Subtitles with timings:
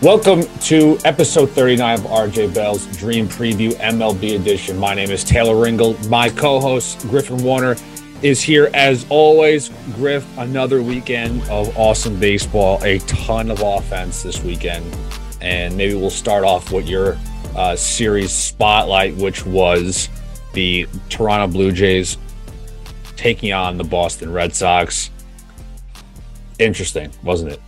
[0.00, 4.78] Welcome to episode 39 of RJ Bell's Dream Preview MLB Edition.
[4.78, 6.08] My name is Taylor Ringold.
[6.08, 7.74] My co host, Griffin Warner,
[8.22, 9.70] is here as always.
[9.96, 14.86] Griff, another weekend of awesome baseball, a ton of offense this weekend.
[15.40, 17.18] And maybe we'll start off with your
[17.56, 20.08] uh, series spotlight, which was
[20.52, 22.18] the Toronto Blue Jays
[23.16, 25.10] taking on the Boston Red Sox.
[26.60, 27.60] Interesting, wasn't it?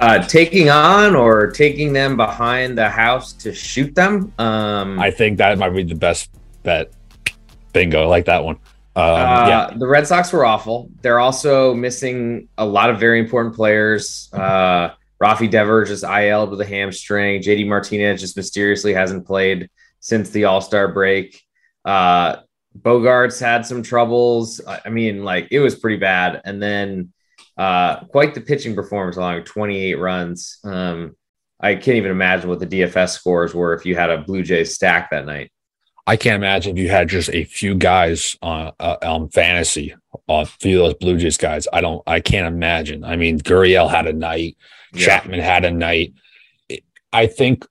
[0.00, 4.32] Uh, taking on or taking them behind the house to shoot them.
[4.38, 6.30] Um, I think that might be the best
[6.62, 6.92] bet.
[7.72, 8.56] Bingo, I like that one.
[8.96, 10.90] Um, uh, yeah, the Red Sox were awful.
[11.02, 14.28] They're also missing a lot of very important players.
[14.32, 14.90] Uh,
[15.20, 17.42] Rafi Devers just IL with a hamstring.
[17.42, 19.68] JD Martinez just mysteriously hasn't played
[20.00, 21.42] since the All Star break.
[21.84, 22.36] Uh,
[22.78, 24.60] Bogaerts had some troubles.
[24.66, 26.42] I mean, like it was pretty bad.
[26.44, 27.12] And then
[27.56, 30.58] uh, quite the pitching performance, allowing 28 runs.
[30.64, 31.16] Um,
[31.60, 34.74] I can't even imagine what the DFS scores were if you had a Blue Jays
[34.74, 35.50] stack that night.
[36.06, 39.94] I can't imagine if you had just a few guys uh, uh, on fantasy,
[40.28, 41.66] a few of those Blue Jays guys.
[41.72, 43.04] I don't, I can't imagine.
[43.04, 44.58] I mean, Gurriel had a night,
[44.92, 45.06] yeah.
[45.06, 46.12] Chapman had a night.
[47.12, 47.66] I think,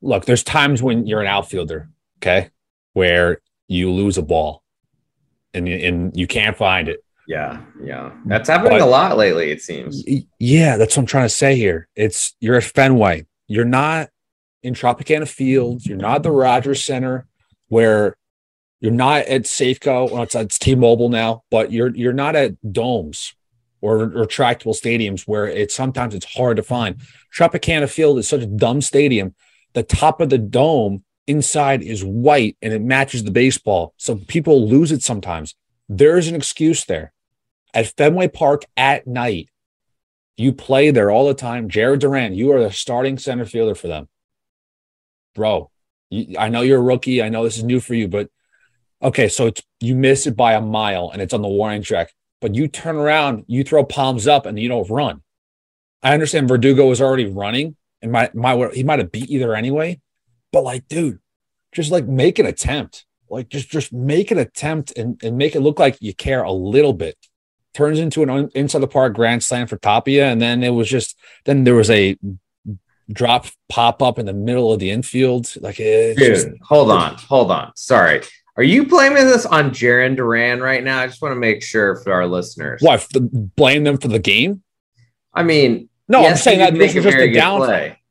[0.00, 2.50] look, there's times when you're an outfielder, okay,
[2.94, 4.64] where you lose a ball
[5.54, 7.04] and, and you can't find it.
[7.28, 8.10] Yeah, yeah.
[8.10, 8.22] Mm.
[8.24, 10.02] That's happening but, a lot lately, it seems.
[10.38, 11.86] Yeah, that's what I'm trying to say here.
[11.94, 13.26] It's you're at Fenway.
[13.46, 14.08] You're not
[14.62, 15.86] in Tropicana Fields.
[15.86, 17.26] You're not the Rogers Center
[17.68, 18.16] where
[18.80, 20.10] you're not at Safeco.
[20.10, 23.34] Well, it's, it's T-Mobile now, but you're you're not at domes
[23.82, 26.96] or retractable stadiums where it's sometimes it's hard to find.
[27.36, 29.34] Tropicana Field is such a dumb stadium.
[29.74, 33.92] The top of the dome inside is white and it matches the baseball.
[33.98, 35.54] So people lose it sometimes.
[35.90, 37.12] There's an excuse there
[37.74, 39.50] at Fenway Park at night.
[40.36, 41.68] You play there all the time.
[41.68, 44.08] Jarren Duran, you are the starting center fielder for them.
[45.34, 45.70] Bro,
[46.10, 47.22] you, I know you're a rookie.
[47.22, 48.30] I know this is new for you, but
[49.02, 52.12] okay, so it's you miss it by a mile and it's on the warning track,
[52.40, 55.22] but you turn around, you throw palms up and you don't run.
[56.02, 59.56] I understand Verdugo was already running and my my he might have beat you there
[59.56, 60.00] anyway,
[60.52, 61.18] but like, dude,
[61.72, 63.04] just like make an attempt.
[63.30, 66.52] Like just just make an attempt and, and make it look like you care a
[66.52, 67.16] little bit
[67.74, 71.18] turns into an inside the park grand slam for Tapia, and then it was just
[71.44, 72.16] then there was a
[73.10, 75.54] drop pop up in the middle of the infield.
[75.60, 77.72] Like, Dude, just, hold on, hold on.
[77.76, 78.22] Sorry,
[78.56, 80.98] are you blaming this on Jarren Duran right now?
[80.98, 82.82] I just want to make sure for our listeners.
[82.82, 83.06] What
[83.56, 84.62] blame them for the game?
[85.32, 87.62] I mean, no, yes, I'm saying that this is just a down.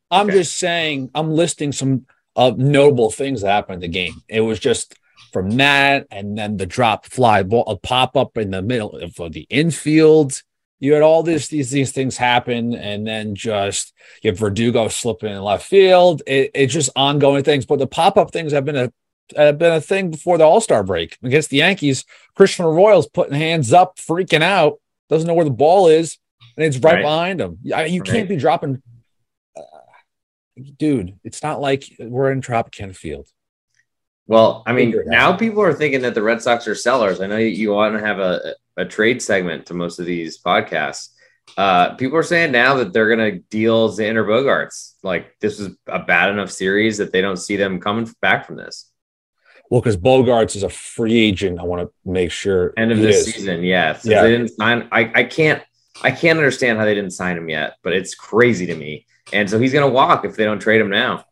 [0.10, 0.38] I'm okay.
[0.38, 2.06] just saying I'm listing some
[2.38, 4.14] uh, notable things that happened in the game.
[4.30, 4.96] It was just
[5.32, 9.34] from that, and then the drop fly ball, a pop up in the middle of
[9.34, 10.42] the infield.
[10.80, 15.32] You had all these these these things happen, and then just you have Verdugo slipping
[15.32, 16.22] in left field.
[16.28, 17.66] It, it's just ongoing things.
[17.66, 18.92] But the pop up things have been a
[19.36, 22.06] have been a thing before the All Star break against the Yankees.
[22.36, 24.80] Christian Arroyo's putting hands up, freaking out,
[25.10, 26.18] doesn't know where the ball is,
[26.56, 27.02] and it's right, right.
[27.02, 27.58] behind him.
[27.74, 28.10] I you right.
[28.10, 28.82] can't be dropping.
[29.56, 29.62] Uh,
[30.78, 33.28] dude, it's not like we're in Tropicana Field.
[34.28, 37.22] Well, I mean, now people are thinking that the Red Sox are sellers.
[37.22, 41.10] I know you want to have a, a trade segment to most of these podcasts.
[41.56, 44.96] Uh, people are saying now that they're going to deal Xander Bogaerts.
[45.02, 48.58] Like this is a bad enough series that they don't see them coming back from
[48.58, 48.92] this.
[49.70, 53.28] Well, because Bogaerts is a free agent, I want to make sure end of this
[53.28, 53.34] is.
[53.34, 53.64] season.
[53.64, 54.24] Yeah, yeah.
[54.24, 54.88] They didn't sign.
[54.92, 55.64] I, I can't.
[56.04, 59.08] I can't understand how they didn't sign him yet, but it's crazy to me.
[59.34, 61.26] And so he's going to walk if they don't trade him now.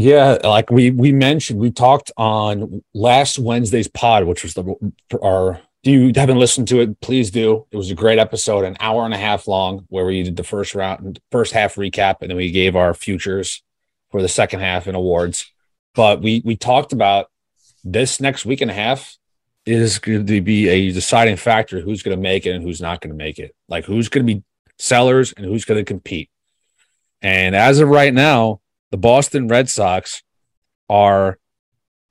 [0.00, 5.60] Yeah, like we we mentioned, we talked on last Wednesday's pod, which was the our.
[5.82, 7.00] Do you haven't listened to it?
[7.00, 7.66] Please do.
[7.70, 10.44] It was a great episode, an hour and a half long, where we did the
[10.44, 13.62] first round, first half recap, and then we gave our futures
[14.10, 15.50] for the second half and awards.
[15.94, 17.30] But we we talked about
[17.84, 19.16] this next week and a half
[19.66, 23.00] is going to be a deciding factor who's going to make it and who's not
[23.00, 23.54] going to make it.
[23.68, 24.42] Like who's going to be
[24.78, 26.30] sellers and who's going to compete.
[27.22, 30.22] And as of right now, the Boston Red Sox
[30.88, 31.38] are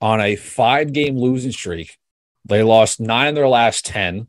[0.00, 1.98] on a five game losing streak.
[2.46, 4.28] They lost nine of their last 10,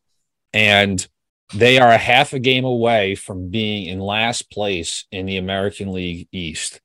[0.53, 1.07] and
[1.53, 5.91] they are a half a game away from being in last place in the American
[5.91, 6.81] League East.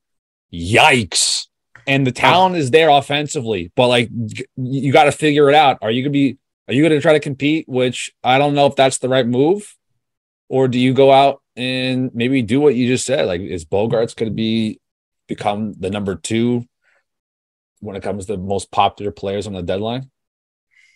[0.53, 1.47] Yikes.
[1.85, 4.09] And the talent is there offensively, but like
[4.57, 5.77] you got to figure it out.
[5.81, 6.37] Are you going to be,
[6.67, 7.67] are you going to try to compete?
[7.67, 9.73] Which I don't know if that's the right move.
[10.49, 13.25] Or do you go out and maybe do what you just said?
[13.25, 14.79] Like, is Bogaerts going to be
[15.27, 16.65] become the number two
[17.79, 20.09] when it comes to most popular players on the deadline?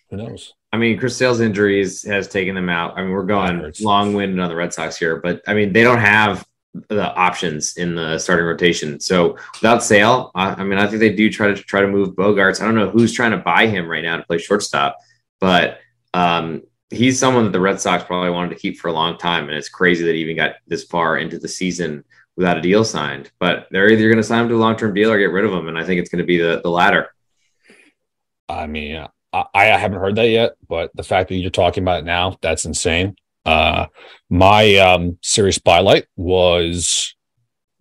[0.09, 0.53] Who knows?
[0.73, 2.97] I mean, Chris Sale's injuries has taken them out.
[2.97, 5.83] I mean, we're going long winded on the Red Sox here, but I mean, they
[5.83, 6.45] don't have
[6.87, 8.99] the options in the starting rotation.
[8.99, 12.15] So without Sale, I, I, mean, I think they do try to try to move
[12.15, 12.61] Bogaerts.
[12.61, 14.97] I don't know who's trying to buy him right now to play shortstop,
[15.41, 15.79] but
[16.13, 19.49] um, he's someone that the Red Sox probably wanted to keep for a long time,
[19.49, 22.05] and it's crazy that he even got this far into the season
[22.41, 23.31] without a deal signed.
[23.39, 25.45] But they're either going to sign him to a long term deal or get rid
[25.45, 27.13] of him, and I think it's going to be the the latter.
[28.49, 31.99] I mean, I, I haven't heard that yet, but the fact that you're talking about
[31.99, 33.15] it now, that's insane.
[33.45, 33.87] Uh,
[34.29, 37.15] my um, series spotlight was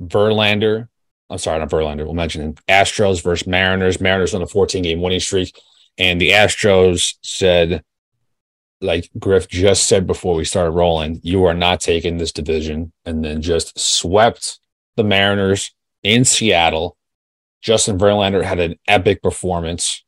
[0.00, 0.88] Verlander.
[1.28, 2.04] I'm sorry, not Verlander.
[2.04, 4.00] We'll mention Astros versus Mariners.
[4.00, 5.58] Mariners on a 14 game winning streak.
[5.98, 7.82] And the Astros said,
[8.80, 12.92] like Griff just said before we started rolling, you are not taking this division.
[13.04, 14.58] And then just swept
[14.96, 16.96] the Mariners in Seattle.
[17.62, 20.02] Justin Verlander had an epic performance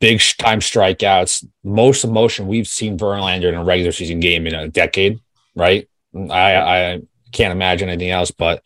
[0.00, 4.68] big time strikeouts, most emotion we've seen Verlander in a regular season game in a
[4.68, 5.20] decade,
[5.54, 5.88] right?
[6.14, 7.00] I, I
[7.32, 8.62] can't imagine anything else, but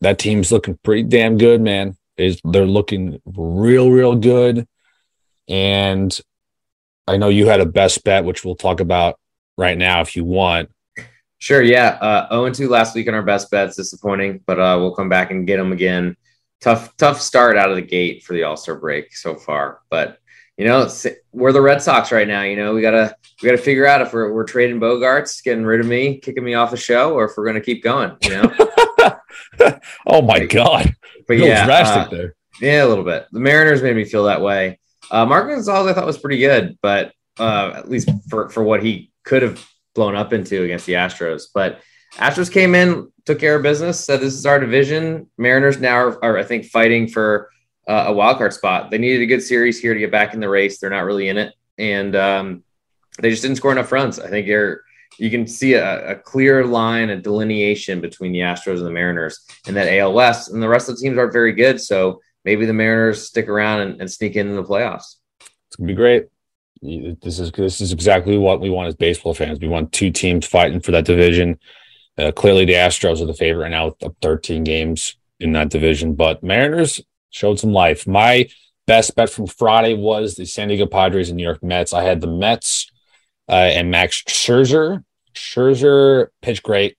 [0.00, 1.96] that team's looking pretty damn good, man.
[2.16, 4.66] Is they're looking real, real good.
[5.48, 6.16] And
[7.06, 9.18] I know you had a best bet, which we'll talk about
[9.58, 10.70] right now if you want.
[11.38, 11.98] Sure, yeah.
[12.00, 15.30] Uh 0 2 last week on our best bets, disappointing, but uh we'll come back
[15.30, 16.16] and get them again
[16.62, 19.80] tough tough start out of the gate for the All Star break so far.
[19.90, 20.18] But
[20.56, 20.88] you know,
[21.32, 22.42] we're the Red Sox right now.
[22.42, 25.80] You know, we gotta we gotta figure out if we're we're trading Bogaerts, getting rid
[25.80, 28.16] of me, kicking me off the show, or if we're gonna keep going.
[28.22, 28.54] You know.
[30.06, 30.94] oh my god!
[31.26, 32.34] But yeah, drastic uh, there.
[32.60, 33.26] Yeah, a little bit.
[33.32, 34.78] The Mariners made me feel that way.
[35.12, 38.82] Uh, Marco Gonzales I thought was pretty good, but uh, at least for for what
[38.82, 39.64] he could have
[39.94, 41.44] blown up into against the Astros.
[41.54, 41.80] But
[42.14, 45.30] Astros came in, took care of business, said this is our division.
[45.36, 47.50] Mariners now are, are I think, fighting for
[47.86, 48.90] uh, a wild card spot.
[48.90, 50.78] They needed a good series here to get back in the race.
[50.80, 52.64] They're not really in it, and um,
[53.20, 54.18] they just didn't score enough runs.
[54.18, 54.82] I think you're
[55.18, 59.44] you can see a, a, clear line, a delineation between the Astros and the Mariners
[59.66, 61.78] and that AL West, and the rest of the teams aren't very good.
[61.82, 65.16] So maybe the Mariners stick around and, and sneak into the playoffs.
[65.40, 66.26] It's gonna be great.
[66.82, 69.60] This is this is exactly what we want as baseball fans.
[69.60, 71.58] We want two teams fighting for that division.
[72.18, 76.14] Uh, clearly, the Astros are the favorite right now with 13 games in that division,
[76.14, 77.00] but Mariners
[77.30, 78.06] showed some life.
[78.06, 78.48] My
[78.86, 81.92] best bet from Friday was the San Diego Padres and New York Mets.
[81.92, 82.90] I had the Mets
[83.48, 85.04] uh, and Max Scherzer.
[85.34, 86.96] Scherzer pitched great.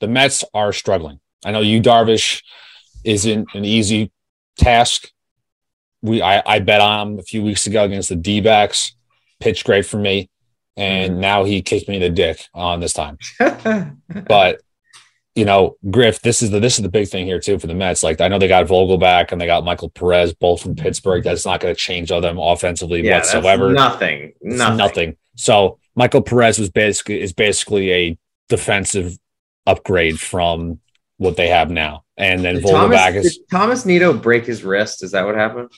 [0.00, 1.20] The Mets are struggling.
[1.44, 2.42] I know Yu Darvish
[3.04, 4.10] isn't an easy
[4.58, 5.10] task.
[6.02, 8.94] We I, I bet on him a few weeks ago against the D backs.
[9.40, 10.30] Pitched great for me
[10.76, 11.20] and mm-hmm.
[11.20, 13.18] now he kicked me in the dick on this time.
[14.28, 14.60] but
[15.34, 17.74] you know, Griff, this is the this is the big thing here too for the
[17.74, 18.02] Mets.
[18.02, 21.22] Like I know they got Vogelbach and they got Michael Perez both from Pittsburgh.
[21.24, 23.72] That's not going to change them offensively yeah, whatsoever.
[23.72, 25.16] nothing, nothing, nothing.
[25.36, 28.18] So Michael Perez was basically is basically a
[28.48, 29.18] defensive
[29.66, 30.80] upgrade from
[31.18, 32.04] what they have now.
[32.16, 35.02] And then Vogelbach is Thomas Nido break his wrist.
[35.02, 35.70] Is that what happened?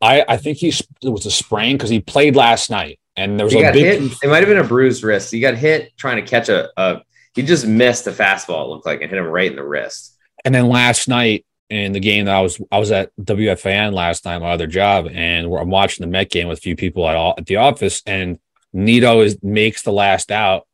[0.00, 3.44] I I think he it was a sprain because he played last night and there
[3.44, 4.00] was he a big.
[4.00, 5.30] Hit, it might have been a bruised wrist.
[5.30, 7.02] He got hit trying to catch a, a.
[7.34, 8.64] He just missed the fastball.
[8.64, 10.16] It looked like and hit him right in the wrist.
[10.44, 14.24] And then last night in the game that I was, I was at WFAN last
[14.24, 17.16] night, my other job, and I'm watching the Met game with a few people at
[17.16, 18.38] all at the office, and
[18.72, 20.66] Nido is makes the last out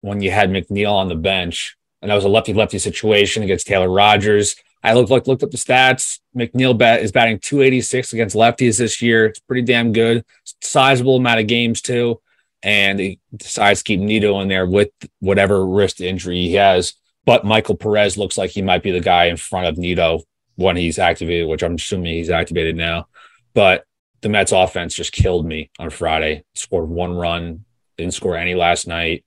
[0.00, 3.66] when you had McNeil on the bench, and that was a lefty lefty situation against
[3.66, 4.56] Taylor Rogers.
[4.82, 6.20] I looked like looked up the stats.
[6.34, 9.26] McNeil is batting 286 against lefties this year.
[9.26, 10.24] It's pretty damn good.
[10.62, 12.20] Sizable amount of games too.
[12.62, 16.94] And he decides to keep Nido in there with whatever wrist injury he has.
[17.26, 20.22] But Michael Perez looks like he might be the guy in front of Nido
[20.56, 23.08] when he's activated, which I'm assuming he's activated now.
[23.54, 23.84] But
[24.22, 26.44] the Mets offense just killed me on Friday.
[26.54, 27.64] Scored one run,
[27.98, 29.24] didn't score any last night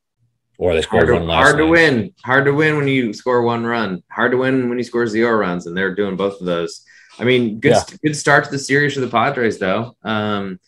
[0.57, 2.13] or they scored hard, one last hard to win.
[2.23, 4.03] Hard to win when you score one run.
[4.11, 6.85] Hard to win when you score zero runs, and they're doing both of those.
[7.19, 7.97] I mean, good yeah.
[8.03, 9.95] good start to the series for the Padres, though.
[10.03, 10.59] Um,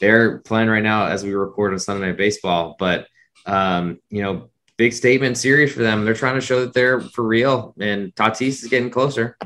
[0.00, 3.06] they're playing right now as we record on Sunday Night Baseball, but
[3.46, 6.04] um, you know, big statement series for them.
[6.04, 9.36] They're trying to show that they're for real, and Tatis is getting closer.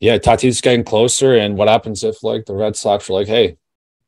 [0.00, 1.34] Yeah, Tatis is getting closer.
[1.34, 3.56] And what happens if like the Red Sox are like, hey,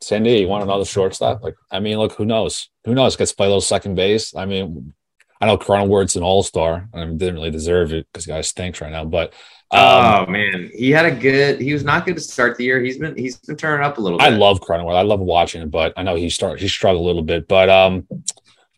[0.01, 1.43] Sandy, you want another shortstop?
[1.43, 2.71] Like, I mean, look, who knows?
[2.85, 3.17] Who knows?
[3.17, 4.35] Gets to play a little second base.
[4.35, 4.95] I mean,
[5.41, 6.89] I know Cronenworth's an all star.
[6.93, 9.05] I didn't really deserve it because guy stinks right now.
[9.05, 9.33] But
[9.71, 11.61] um, oh man, he had a good.
[11.61, 12.81] He was not good to start the year.
[12.81, 14.19] He's been he's been turning up a little.
[14.19, 14.25] bit.
[14.25, 14.97] I love Cronenworth.
[14.97, 17.49] I love watching it, but I know he start he struggled a little bit.
[17.49, 18.07] But um,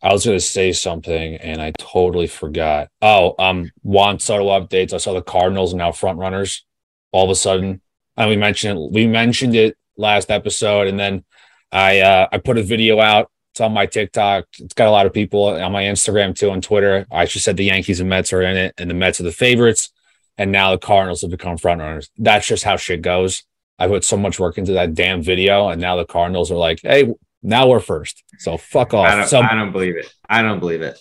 [0.03, 2.89] I was going to say something and I totally forgot.
[3.01, 4.93] Oh, um, Juan Soto updates.
[4.93, 6.65] I saw the Cardinals are now front runners.
[7.13, 7.83] All of a sudden,
[8.17, 8.93] and we mentioned it.
[8.93, 11.25] We mentioned it last episode, and then
[11.71, 14.47] I uh, I put a video out It's on my TikTok.
[14.59, 17.07] It's got a lot of people on my Instagram too, on Twitter.
[17.11, 19.33] I just said the Yankees and Mets are in it, and the Mets are the
[19.33, 19.91] favorites.
[20.39, 22.09] And now the Cardinals have become front runners.
[22.17, 23.43] That's just how shit goes.
[23.79, 26.81] I put so much work into that damn video, and now the Cardinals are like,
[26.83, 28.25] "Hey, now we're first.
[28.39, 30.11] So fuck off." I don't, so, I don't believe it.
[30.31, 30.99] I don't believe it.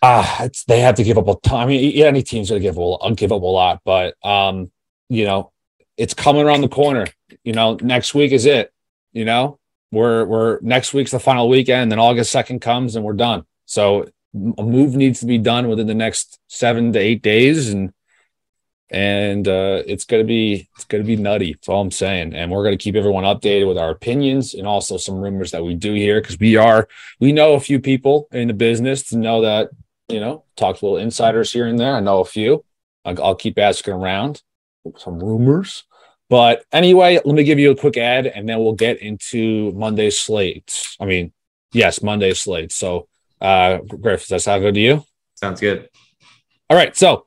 [0.00, 1.60] Ah, it's they have to give up a ton.
[1.62, 4.70] I mean, yeah, any team's gonna give a give up a lot, but um,
[5.08, 5.50] you know,
[5.96, 7.06] it's coming around the corner.
[7.42, 8.72] You know, next week is it.
[9.12, 9.58] You know,
[9.90, 13.44] we're we're next week's the final weekend, then August second comes and we're done.
[13.66, 17.92] So a move needs to be done within the next seven to eight days, and
[18.90, 21.54] and uh, it's gonna be it's gonna be nutty.
[21.54, 22.34] That's all I'm saying.
[22.34, 25.74] And we're gonna keep everyone updated with our opinions and also some rumors that we
[25.74, 26.88] do here because we are
[27.20, 29.70] we know a few people in the business to know that
[30.08, 31.94] you know talk to little insiders here and there.
[31.94, 32.64] I know a few.
[33.04, 34.42] I'll, I'll keep asking around
[34.96, 35.84] some rumors.
[36.28, 40.18] But anyway, let me give you a quick ad and then we'll get into Monday's
[40.18, 40.96] slates.
[41.00, 41.32] I mean,
[41.72, 42.72] yes, Monday's slate.
[42.72, 43.08] So,
[43.40, 45.04] uh, Griff, does that sound good to you?
[45.36, 45.88] Sounds good.
[46.68, 46.94] All right.
[46.96, 47.26] So,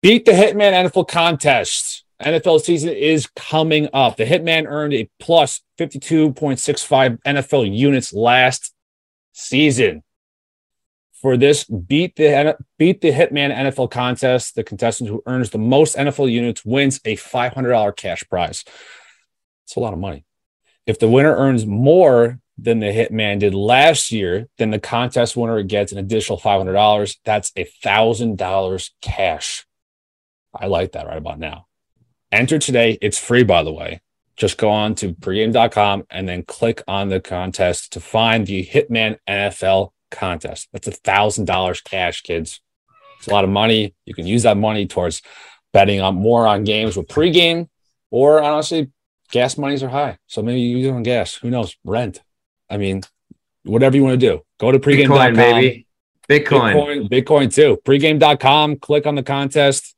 [0.00, 2.04] beat the Hitman NFL contest.
[2.22, 4.16] NFL season is coming up.
[4.16, 8.72] The Hitman earned a plus 52.65 NFL units last
[9.32, 10.02] season
[11.22, 14.56] for this beat the beat the Hitman NFL contest.
[14.56, 18.64] The contestant who earns the most NFL units wins a $500 cash prize.
[19.64, 20.24] It's a lot of money.
[20.84, 25.62] If the winner earns more than the Hitman did last year, then the contest winner
[25.62, 27.16] gets an additional $500.
[27.24, 29.64] That's a $1,000 cash.
[30.52, 31.66] I like that right about now.
[32.32, 32.98] Enter today.
[33.00, 34.00] It's free, by the way.
[34.36, 39.18] Just go on to pregame.com and then click on the contest to find the Hitman
[39.28, 40.68] NFL contest.
[40.72, 42.60] That's a thousand dollars cash, kids.
[43.18, 43.94] It's a lot of money.
[44.04, 45.22] You can use that money towards
[45.72, 47.68] betting on more on games with pregame,
[48.10, 48.90] or honestly,
[49.30, 50.18] gas monies are high.
[50.26, 51.34] So maybe you use it on gas.
[51.34, 51.76] Who knows?
[51.84, 52.20] Rent.
[52.68, 53.02] I mean,
[53.64, 54.42] whatever you want to do.
[54.58, 55.34] Go to pregame.com.
[55.34, 55.86] Bitcoin, baby.
[56.28, 56.74] Bitcoin.
[56.74, 57.08] Bitcoin.
[57.08, 57.78] Bitcoin too.
[57.84, 58.76] Pregame.com.
[58.76, 59.94] Click on the contest.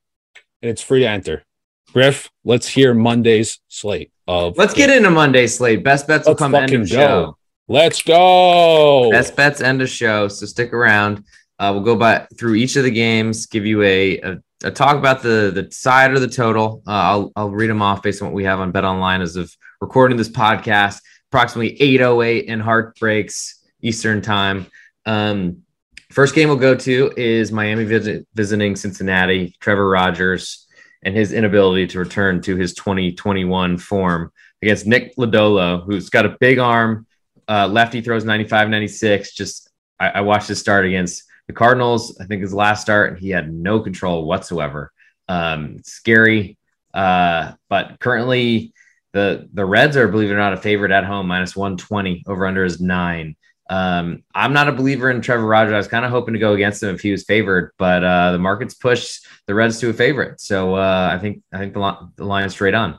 [0.62, 1.44] And it's free to enter.
[1.92, 5.85] Griff, let's hear Monday's slate of Let's get into Monday's slate.
[5.85, 7.37] Best bets will come end of the show.
[7.66, 9.11] Let's go.
[9.11, 10.28] Best bets end of show.
[10.28, 11.25] So stick around.
[11.59, 14.97] Uh, we'll go by through each of the games, give you a, a, a talk
[14.97, 16.83] about the the side or the total.
[16.87, 19.37] Uh, I'll I'll read them off based on what we have on Bet Online as
[19.37, 21.00] of recording this podcast.
[21.30, 24.66] Approximately 8:08 in heartbreaks Eastern time.
[25.06, 25.62] Um,
[26.11, 29.56] first game we'll go to is Miami visit, visiting Cincinnati.
[29.59, 30.66] Trevor Rogers
[31.02, 36.37] and his inability to return to his 2021 form against Nick Lodolo, who's got a
[36.40, 37.06] big arm
[37.48, 39.34] uh, lefty throws 95, 96.
[39.34, 42.18] Just I, I, watched his start against the Cardinals.
[42.20, 44.92] I think his last start, and he had no control whatsoever.
[45.28, 46.58] Um, scary.
[46.92, 48.72] Uh, but currently
[49.12, 52.46] the the Reds are, believe it or not, a favorite at home, minus 120 over
[52.46, 53.36] under is nine.
[53.70, 55.72] Um, I'm not a believer in Trevor Rogers.
[55.72, 58.32] I was kind of hoping to go against him if he was favored, but uh,
[58.32, 60.40] the market's pushed the Reds to a favorite.
[60.40, 62.98] So uh, I think I think the, the line is straight on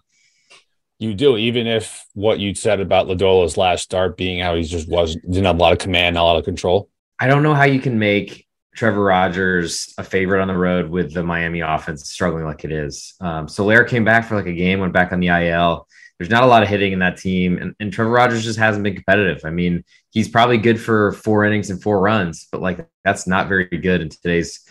[0.99, 4.87] you do, even if what you said about Lodolo's last start being how he just
[4.87, 6.89] was didn't have a lot of command, not a lot of control.
[7.19, 11.13] I don't know how you can make Trevor Rogers a favorite on the road with
[11.13, 13.15] the Miami offense struggling like it is.
[13.21, 15.87] Um, Soler came back for like a game, went back on the IL.
[16.17, 18.83] There's not a lot of hitting in that team, and, and Trevor Rogers just hasn't
[18.83, 19.41] been competitive.
[19.43, 23.49] I mean, he's probably good for four innings and four runs, but like that's not
[23.49, 24.61] very good in today's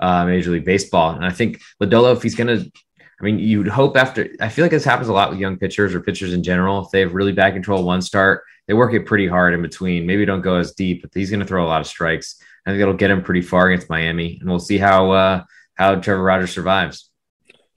[0.00, 1.10] uh, Major League Baseball.
[1.10, 2.72] And I think Lodolo, if he's going to
[3.20, 4.28] I mean, you'd hope after.
[4.40, 6.84] I feel like this happens a lot with young pitchers or pitchers in general.
[6.84, 10.06] If they have really bad control one start, they work it pretty hard in between.
[10.06, 12.36] Maybe don't go as deep, but he's going to throw a lot of strikes.
[12.66, 15.44] I think it'll get him pretty far against Miami, and we'll see how uh,
[15.74, 17.10] how Trevor Rogers survives.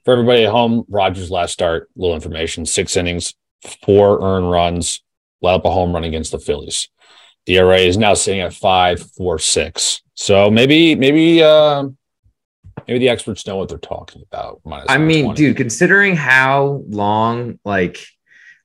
[0.06, 3.36] For everybody at home, Rogers' last start, little information: six innings,
[3.84, 5.03] four earned runs,
[5.41, 6.89] let up a home run against the Phillies.
[7.46, 10.01] The ERA is now sitting at five, four, six.
[10.15, 11.86] So maybe, maybe uh,
[12.88, 14.62] maybe the experts know what they're talking about.
[14.89, 18.00] I mean, dude, considering how long, like,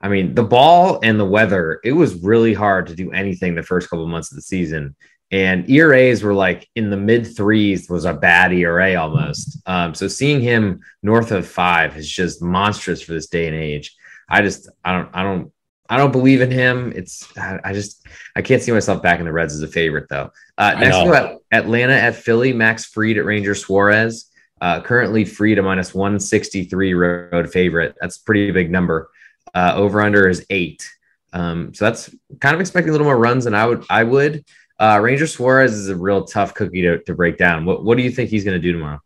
[0.01, 3.63] I mean, the ball and the weather, it was really hard to do anything the
[3.63, 4.97] first couple months of the season.
[5.31, 9.63] And ERAs were like in the mid threes was a bad ERA almost.
[9.67, 13.97] Um, so seeing him north of five is just monstrous for this day and age.
[14.29, 15.53] I just, I don't, I don't,
[15.93, 16.91] I don't believe in him.
[16.97, 20.31] It's I just I can't see myself back in the Reds as a favorite though.
[20.57, 22.55] Uh, next we at Atlanta at Philly.
[22.55, 24.31] Max Fried at Ranger Suarez.
[24.63, 27.95] Uh, currently Fried a minus 163 road favorite.
[28.01, 29.11] That's a pretty big number.
[29.55, 30.89] Uh, over under is eight.
[31.35, 32.09] Um, so that's
[32.41, 33.85] kind of expecting a little more runs than I would.
[33.91, 34.47] I would.
[34.79, 37.67] Uh, Ranger Suarez is a real tough cookie to, to break down.
[37.67, 39.03] What What do you think he's going to do tomorrow?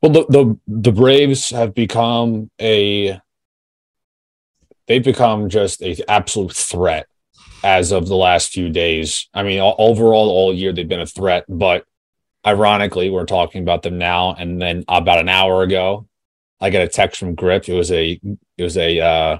[0.00, 3.20] Well, the, the the Braves have become a
[4.88, 7.06] they've become just a absolute threat
[7.62, 9.28] as of the last few days.
[9.34, 11.84] I mean, overall, all year they've been a threat, but
[12.46, 14.34] ironically, we're talking about them now.
[14.34, 16.06] And then about an hour ago,
[16.60, 17.68] I got a text from Griff.
[17.68, 18.20] It was a,
[18.56, 19.38] it was a, uh,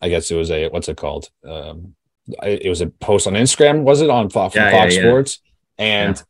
[0.00, 1.28] I guess it was a, what's it called?
[1.44, 1.94] Um,
[2.42, 5.40] it was a post on Instagram, was it on Fox, yeah, Fox yeah, Sports?
[5.78, 6.22] And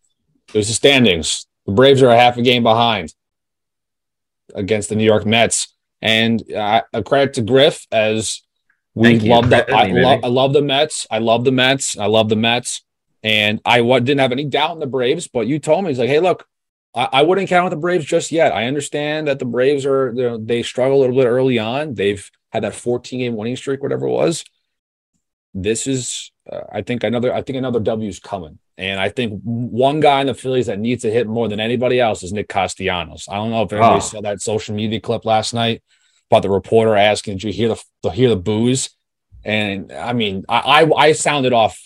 [0.48, 1.46] it was the standings.
[1.66, 3.14] The Braves are a half a game behind
[4.54, 5.71] against the New York Mets.
[6.02, 8.42] And uh, a credit to Griff as
[8.94, 9.68] we love that.
[9.72, 11.06] I, lo- I love the Mets.
[11.10, 11.96] I love the Mets.
[11.96, 12.82] I love the Mets.
[13.22, 15.98] And I w- didn't have any doubt in the Braves, but you told me, he's
[15.98, 16.44] like, hey, look,
[16.94, 18.52] I, I wouldn't count with the Braves just yet.
[18.52, 21.94] I understand that the Braves are, you know, they struggle a little bit early on.
[21.94, 24.44] They've had that 14 game winning streak, whatever it was.
[25.54, 28.58] This is, uh, I think, another, I think another W is coming.
[28.78, 32.00] And I think one guy in the Phillies that needs to hit more than anybody
[32.00, 33.28] else is Nick Castellanos.
[33.28, 34.00] I don't know if anybody oh.
[34.00, 35.82] saw that social media clip last night
[36.30, 38.90] about the reporter asking, "Did you hear the, the hear the boos?"
[39.44, 41.78] And I mean, I I, I sounded off.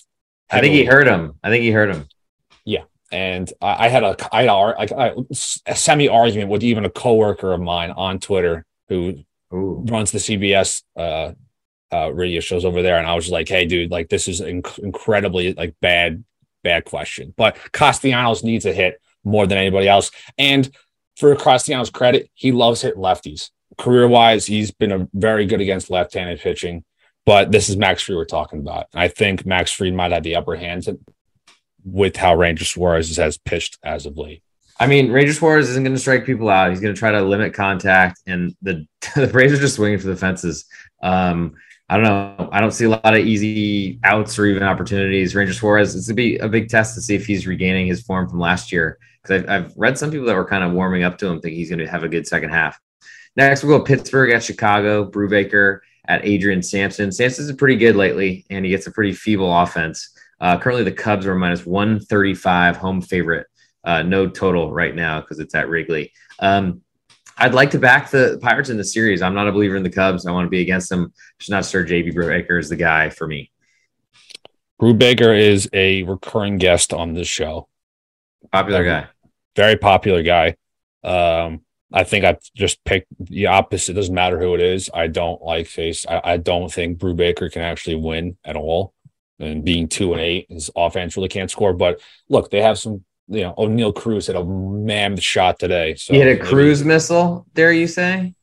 [0.48, 1.34] I think he heard him.
[1.42, 2.08] I think he heard him.
[2.64, 5.24] Yeah, and I, I had a I had a, a,
[5.66, 9.84] a semi argument with even a coworker of mine on Twitter who Ooh.
[9.88, 11.32] runs the CBS uh,
[11.92, 14.78] uh, radio shows over there, and I was like, "Hey, dude, like this is inc-
[14.78, 16.24] incredibly like bad
[16.66, 17.32] bad question.
[17.36, 20.10] But Castellanos needs a hit more than anybody else.
[20.36, 20.68] And
[21.16, 23.50] for Castellanos' credit, he loves hitting lefties.
[23.78, 26.84] Career wise, he's been a very good against left handed pitching.
[27.24, 28.86] But this is Max Fried we're talking about.
[28.94, 30.86] I think Max Fried might have the upper hand
[31.84, 34.42] with how Ranger Suarez has pitched as of late.
[34.78, 36.70] I mean, Ranger Suarez isn't going to strike people out.
[36.70, 40.08] He's going to try to limit contact, and the the Braves are just swinging for
[40.08, 40.66] the fences.
[41.02, 41.54] Um,
[41.88, 42.48] I don't know.
[42.50, 45.36] I don't see a lot of easy outs or even opportunities.
[45.36, 48.02] Ranger Suarez, it's going to be a big test to see if he's regaining his
[48.02, 48.98] form from last year.
[49.22, 51.54] Because I've, I've read some people that were kind of warming up to him, think
[51.54, 52.80] he's going to have a good second half.
[53.36, 57.12] Next, we'll go Pittsburgh at Chicago, Brubaker at Adrian Sampson.
[57.12, 60.10] Sampson's pretty good lately, and he gets a pretty feeble offense.
[60.40, 63.46] Uh, currently, the Cubs are minus 135 home favorite.
[63.84, 66.12] Uh, no total right now because it's at Wrigley.
[66.40, 66.82] Um,
[67.38, 69.20] I'd like to back the Pirates in the series.
[69.20, 70.26] I'm not a believer in the Cubs.
[70.26, 71.12] I want to be against them.
[71.38, 73.50] Just not sure JT Brubaker is the guy for me.
[74.80, 77.68] Brubaker is a recurring guest on this show.
[78.52, 79.06] Popular guy.
[79.54, 80.56] Very popular guy.
[81.04, 83.92] Um, I think I've just picked the opposite.
[83.92, 84.90] It doesn't matter who it is.
[84.92, 86.06] I don't like face.
[86.06, 88.92] I, I don't think Brubaker can actually win at all.
[89.38, 91.74] And being two and eight, his offense really can't score.
[91.74, 95.94] But look, they have some you know, Oneil Cruz had a mammoth shot today.
[95.96, 98.34] So he had a cruise missile, dare you say?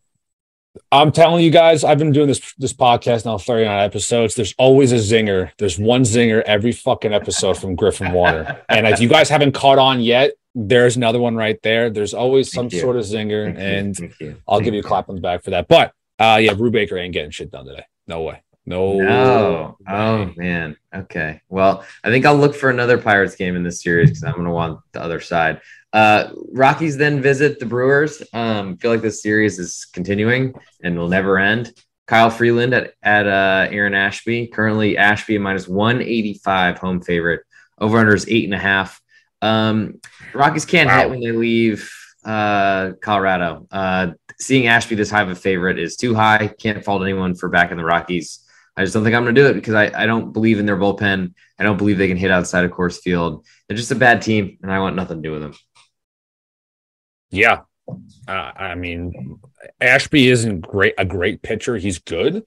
[0.91, 4.35] I'm telling you guys, I've been doing this this podcast now 39 episodes.
[4.35, 5.51] There's always a zinger.
[5.57, 8.61] There's one zinger every fucking episode from Griffin Warner.
[8.69, 11.89] and if you guys haven't caught on yet, there's another one right there.
[11.89, 15.15] There's always some sort of zinger, Thank and I'll Thank give you a clap on
[15.15, 15.67] the back for that.
[15.67, 17.85] But uh yeah, Brubaker ain't getting shit done today.
[18.07, 18.41] No way.
[18.65, 18.99] No.
[18.99, 19.77] No.
[19.87, 20.77] Oh man.
[20.93, 21.41] Okay.
[21.49, 24.45] Well, I think I'll look for another Pirates game in this series because I'm going
[24.45, 25.61] to want the other side.
[25.91, 28.23] Uh, Rockies then visit the Brewers.
[28.33, 31.73] Um, feel like this series is continuing and will never end.
[32.07, 34.47] Kyle Freeland at at uh, Aaron Ashby.
[34.47, 37.41] Currently, Ashby minus 185 home favorite.
[37.79, 39.01] Over under is eight and a half.
[39.41, 39.99] Um,
[40.33, 40.99] Rockies can't wow.
[40.99, 41.91] hit when they leave
[42.25, 43.67] uh, Colorado.
[43.69, 46.47] Uh, seeing Ashby this high of a favorite is too high.
[46.59, 48.42] Can't fault anyone for backing the Rockies.
[48.75, 50.65] I just don't think I'm going to do it because I, I don't believe in
[50.65, 51.33] their bullpen.
[51.59, 53.45] I don't believe they can hit outside of Coors Field.
[53.67, 55.53] They're just a bad team, and I want nothing to do with them.
[57.29, 57.61] Yeah,
[58.27, 59.39] uh, I mean,
[59.81, 61.77] Ashby isn't great a great pitcher.
[61.77, 62.43] He's good,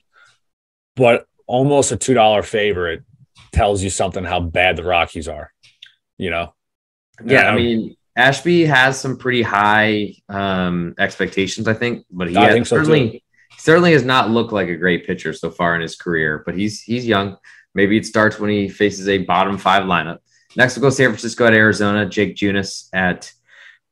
[0.94, 3.02] but almost a two dollar favorite
[3.52, 5.52] tells you something how bad the Rockies are.
[6.18, 6.54] You know?
[7.24, 12.68] Yeah, I mean, Ashby has some pretty high um, expectations, I think, but he has,
[12.68, 13.10] so certainly.
[13.10, 13.20] Too
[13.58, 16.82] certainly has not looked like a great pitcher so far in his career, but he's
[16.82, 17.36] he's young.
[17.74, 20.18] Maybe it starts when he faces a bottom five lineup.
[20.56, 22.06] Next, we'll go San Francisco at Arizona.
[22.06, 23.30] Jake Junis at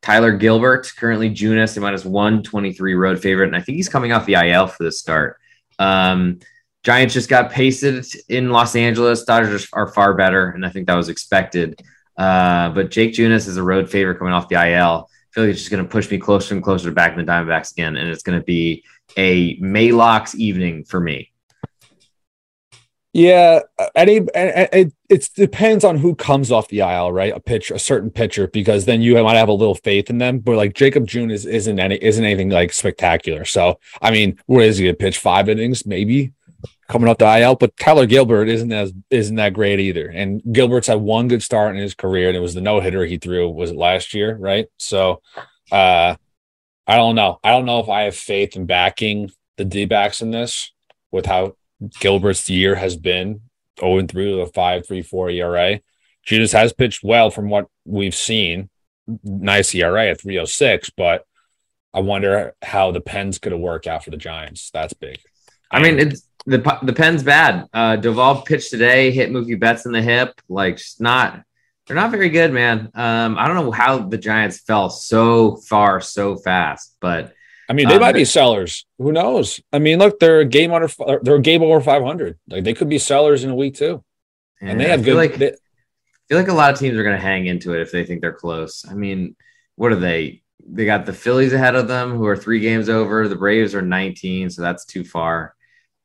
[0.00, 0.90] Tyler Gilbert.
[0.96, 3.48] Currently, Junis, minus 123 road favorite.
[3.48, 5.38] And I think he's coming off the IL for the start.
[5.78, 6.40] Um,
[6.82, 9.24] Giants just got pasted in Los Angeles.
[9.24, 11.82] Dodgers are far better, and I think that was expected.
[12.16, 15.08] Uh, but Jake Junis is a road favorite coming off the IL.
[15.36, 17.96] It's just going to push me closer and closer to back in the Diamondbacks again,
[17.96, 18.84] and it's going to be
[19.16, 21.30] a Maalox evening for me.
[23.12, 23.60] Yeah,
[23.94, 27.32] any it, it depends on who comes off the IL, right?
[27.32, 30.40] A pitcher, a certain pitcher, because then you might have a little faith in them.
[30.40, 33.44] But like Jakob Junis isn't any isn't anything like spectacular.
[33.44, 36.32] So I mean, what is he gonna pitch five innings maybe
[36.88, 37.56] coming off the IL?
[37.56, 40.08] But Tyler Gilbert isn't as isn't that great either.
[40.08, 43.04] And Gilbert's had one good start in his career, and it was the no hitter
[43.04, 44.66] he threw was it last year, right?
[44.78, 45.22] So
[45.72, 46.16] uh
[46.86, 47.38] I don't know.
[47.42, 50.72] I don't know if I have faith in backing the D backs in this
[51.10, 51.56] with how
[52.00, 53.40] Gilbert's year has been.
[53.80, 55.80] 0 and 3 with a 5 3 4 ERA.
[56.26, 58.70] Junis has pitched well from what we've seen.
[59.22, 61.24] Nice ERA at 306, but
[61.92, 64.70] I wonder how the Pens could have worked out for the Giants.
[64.72, 65.18] That's big.
[65.70, 67.68] I mean, it's the the Pens bad.
[67.72, 70.40] Uh Doval pitched today, hit Mookie Betts in the hip.
[70.48, 71.42] Like, just not
[71.86, 72.90] they're not very good, man.
[72.94, 77.34] Um, I don't know how the Giants fell so far so fast, but
[77.68, 78.86] I mean, they um, might be sellers.
[78.98, 79.60] Who knows?
[79.72, 80.88] I mean, look, they're a game under.
[81.22, 82.38] They're a game over five hundred.
[82.48, 84.02] Like they could be sellers in a week too,
[84.60, 85.16] and they have good.
[85.16, 85.54] Like, they, I
[86.28, 88.22] feel like a lot of teams are going to hang into it if they think
[88.22, 88.84] they're close.
[88.88, 89.36] I mean,
[89.76, 90.42] what are they?
[90.66, 93.28] They got the Phillies ahead of them, who are three games over.
[93.28, 95.54] The Braves are nineteen, so that's too far.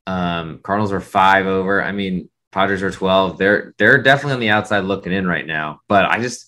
[0.10, 1.84] Um, Cardinals are five over.
[1.84, 3.38] I mean, Padres are twelve.
[3.38, 5.82] They're they're definitely on the outside looking in right now.
[5.88, 6.48] But I just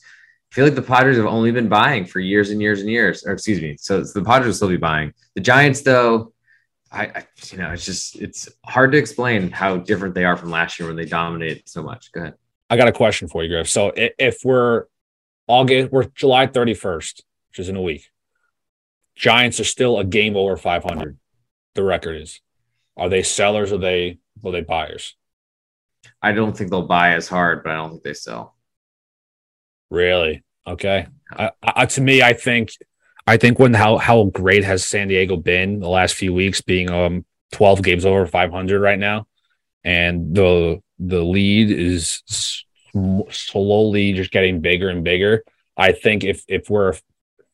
[0.50, 3.24] feel like the Padres have only been buying for years and years and years.
[3.24, 5.14] Or excuse me, so the Padres will still be buying.
[5.36, 6.34] The Giants, though,
[6.92, 10.50] I, I, you know it's just it's hard to explain how different they are from
[10.50, 12.12] last year when they dominated so much.
[12.14, 12.34] Go ahead.
[12.68, 13.70] I got a question for you, Griff.
[13.70, 14.86] So if we're
[15.46, 18.10] August, we're July 31st, which is in a week.
[19.16, 21.18] Giants are still a game over 500.
[21.76, 22.42] The record is.
[23.02, 23.72] Are they sellers?
[23.72, 25.16] Or are they are they buyers?
[26.22, 28.56] I don't think they'll buy as hard, but I don't think they sell.
[29.90, 30.44] Really?
[30.68, 31.08] Okay.
[31.36, 32.74] Uh, to me, I think
[33.26, 36.92] I think when how how great has San Diego been the last few weeks, being
[36.92, 39.26] um 12 games over 500 right now,
[39.84, 42.22] and the the lead is
[43.32, 45.44] slowly just getting bigger and bigger.
[45.76, 46.94] I think if if we're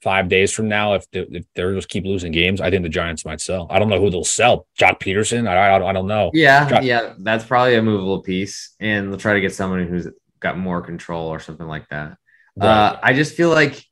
[0.07, 2.87] five days from now, if, they, if they're just keep losing games, I think the
[2.87, 3.67] Giants might sell.
[3.69, 4.65] I don't know who they'll sell.
[4.79, 5.49] Joc Pederson?
[5.49, 6.31] I, I, I don't know.
[6.33, 10.07] Yeah, Joc- yeah, that's probably a movable piece, and they'll try to get someone who's
[10.39, 12.15] got more control or something like that.
[12.55, 12.67] Right.
[12.69, 13.83] Uh, I just feel like,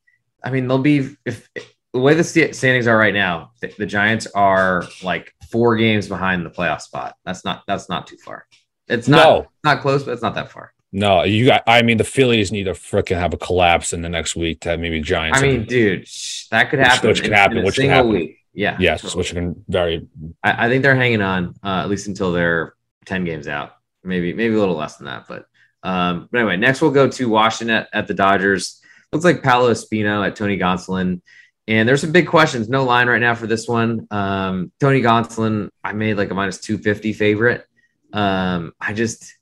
[0.41, 3.85] I mean, they'll be if, if the way the standings are right now, the, the,
[3.85, 7.15] Giants are like four games behind the playoff spot.
[7.25, 8.45] That's not that's not too far.
[8.87, 9.47] It's not no.
[9.65, 10.71] not close, but it's not that far.
[10.95, 11.63] No, you got.
[11.67, 14.77] I mean, the Phillies need to freaking have a collapse in the next week to
[14.77, 15.39] maybe Giants.
[15.39, 16.07] I mean, and, dude,
[16.51, 17.09] that could happen.
[17.09, 17.63] Which, which can happen.
[17.65, 18.11] which can happen.
[18.11, 18.37] Week.
[18.53, 18.77] Yeah.
[18.79, 19.19] Yes, totally.
[19.19, 20.07] which can very.
[20.41, 23.75] I, I, think they're hanging on uh, at least until they're ten games out.
[24.05, 25.47] Maybe maybe a little less than that, but
[25.83, 28.81] um, but anyway, next we'll go to Washington at, at the Dodgers.
[29.11, 31.21] Looks like Paolo Espino at Tony Gonsolin.
[31.67, 32.69] And there's some big questions.
[32.69, 34.07] No line right now for this one.
[34.11, 37.65] Um, Tony Gonsolin, I made like a minus 250 favorite.
[38.13, 39.35] Um, I just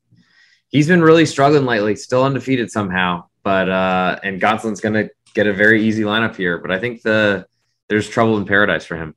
[0.74, 3.26] he's been really struggling lately, still undefeated somehow.
[3.44, 6.58] But uh, and Gonsolin's going to get a very easy lineup here.
[6.58, 7.46] But I think the
[7.88, 9.16] there's trouble in paradise for him.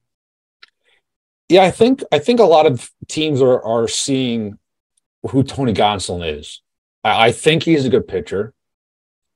[1.48, 4.58] Yeah, I think I think a lot of teams are are seeing
[5.30, 6.62] who Tony Gonsolin is.
[7.02, 8.52] I, I think he's a good pitcher.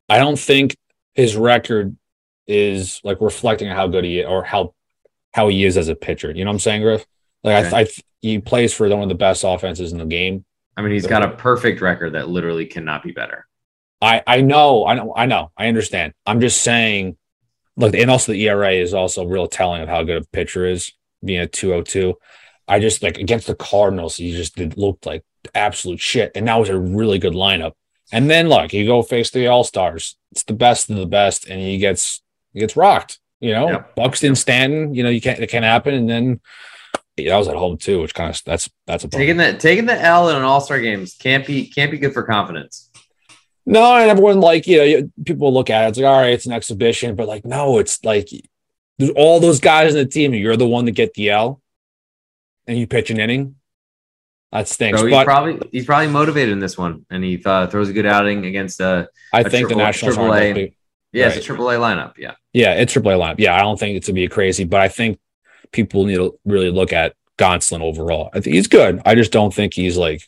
[0.08, 0.76] I don't think
[1.14, 1.96] his record
[2.46, 4.74] is like reflecting how good he is or how
[5.32, 6.32] how he is as a pitcher.
[6.32, 7.06] You know what I'm saying, Griff?
[7.44, 7.76] Like okay.
[7.76, 7.86] I, I
[8.20, 10.44] he plays for one of the best offenses in the game.
[10.80, 13.46] I mean, he's got a perfect record that literally cannot be better.
[14.00, 16.14] I I know, I know, I know, I understand.
[16.24, 17.18] I'm just saying,
[17.76, 20.90] look, and also the ERA is also real telling of how good a pitcher is,
[21.22, 22.14] being a 202.
[22.66, 25.22] I just like against the Cardinals, he just did, looked like
[25.54, 27.72] absolute shit, and that was a really good lineup.
[28.10, 30.16] And then look, you go face the All Stars.
[30.32, 32.22] It's the best of the best, and he gets
[32.54, 33.18] he gets rocked.
[33.38, 33.94] You know, yep.
[33.96, 34.94] Buxton, Stanton.
[34.94, 36.40] You know, you can't it can't happen, and then
[37.16, 39.22] that was at home too, which kind of that's that's a bummer.
[39.22, 42.12] taking the taking the L in an All Star games can't be can't be good
[42.12, 42.90] for confidence.
[43.66, 46.46] No, and everyone like you know people look at it, it's like all right, it's
[46.46, 48.28] an exhibition, but like no, it's like
[48.98, 51.60] there's all those guys in the team, and you're the one to get the L,
[52.66, 53.56] and you pitch an inning.
[54.52, 54.98] That stinks.
[54.98, 57.92] So he's but, probably he's probably motivated in this one, and he uh, throws a
[57.92, 60.74] good outing against uh, I think triple, the Nationals triple A.
[61.12, 61.36] Yeah, right.
[61.36, 62.14] it's a triple A lineup.
[62.18, 63.36] Yeah, yeah, it's triple A lineup.
[63.38, 65.20] Yeah, I don't think it's to be crazy, but I think
[65.72, 68.30] people need to really look at Gonsolin overall.
[68.32, 69.00] I think he's good.
[69.04, 70.22] I just don't think he's like.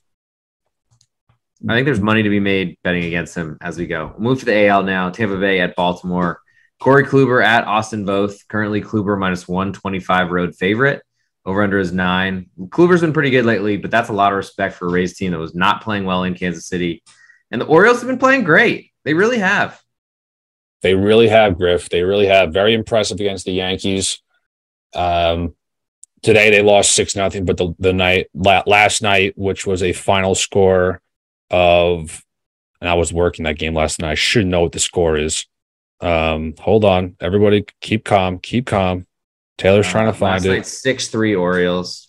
[1.68, 4.12] I think there's money to be made betting against him as we go.
[4.14, 5.10] We'll move to the AL now.
[5.10, 6.40] Tampa Bay at Baltimore.
[6.80, 8.48] Corey Kluber at Austin Voth.
[8.48, 11.02] Currently, Kluber minus 125 road favorite.
[11.44, 12.50] Over under is nine.
[12.58, 15.32] Kluber's been pretty good lately, but that's a lot of respect for a Rays team
[15.32, 17.02] that was not playing well in Kansas City.
[17.50, 18.92] And the Orioles have been playing great.
[19.04, 19.80] They really have.
[20.82, 21.88] They really have, Griff.
[21.88, 22.52] They really have.
[22.52, 24.20] Very impressive against the Yankees.
[24.94, 25.54] Um,
[26.22, 30.34] today they lost six nothing, but the the night last night, which was a final
[30.34, 31.00] score
[31.50, 32.24] of,
[32.80, 34.12] and I was working that game last night.
[34.12, 35.46] I should know what the score is.
[36.00, 39.06] Um, hold on, everybody, keep calm, keep calm.
[39.58, 40.66] Taylor's uh, trying to find it.
[40.66, 42.08] Six three Orioles.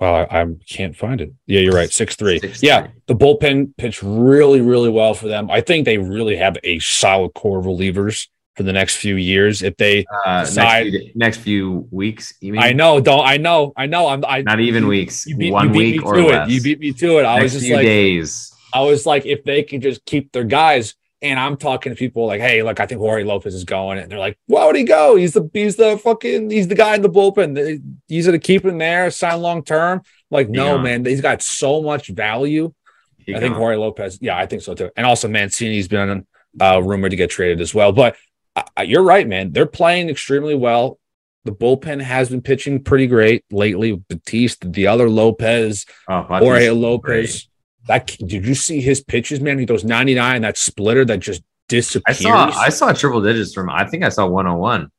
[0.00, 1.32] Well, I, I, can't find it.
[1.46, 1.92] Yeah, you're right.
[1.92, 2.40] Six three.
[2.60, 5.50] Yeah, the bullpen pitched really, really well for them.
[5.50, 9.62] I think they really have a solid core of relievers for the next few years
[9.62, 12.34] if they uh, decide next few, next few weeks.
[12.40, 12.62] You mean?
[12.62, 14.08] I know, don't I know, I know.
[14.08, 15.26] I'm I not even weeks.
[15.26, 16.48] You beat, one you beat week me to it.
[16.48, 17.24] You beat me to it.
[17.24, 18.52] I next was just like days.
[18.72, 22.26] I was like, if they can just keep their guys, and I'm talking to people
[22.26, 24.84] like, hey, look, I think Jorge Lopez is going, and they're like, why would he
[24.84, 25.16] go?
[25.16, 27.82] He's the he's the fucking he's the guy in the bullpen.
[28.08, 30.02] He's gonna keep him there, sign long term.
[30.30, 30.82] Like, no, yeah.
[30.82, 32.72] man, he's got so much value.
[33.18, 34.90] He I think Jorge Lopez, yeah, I think so too.
[34.96, 36.26] And also Mancini's been
[36.60, 37.92] uh, rumored to get traded as well.
[37.92, 38.16] But
[38.56, 39.52] uh, you're right, man.
[39.52, 40.98] They're playing extremely well.
[41.44, 43.92] The bullpen has been pitching pretty great lately.
[43.92, 47.48] Bautista, the other Lopez, oh, Jorge Lopez.
[47.86, 49.58] That did you see his pitches, man?
[49.58, 52.24] He throws 99, that splitter that just disappears.
[52.24, 54.90] I saw I saw triple digits from I think I saw 101.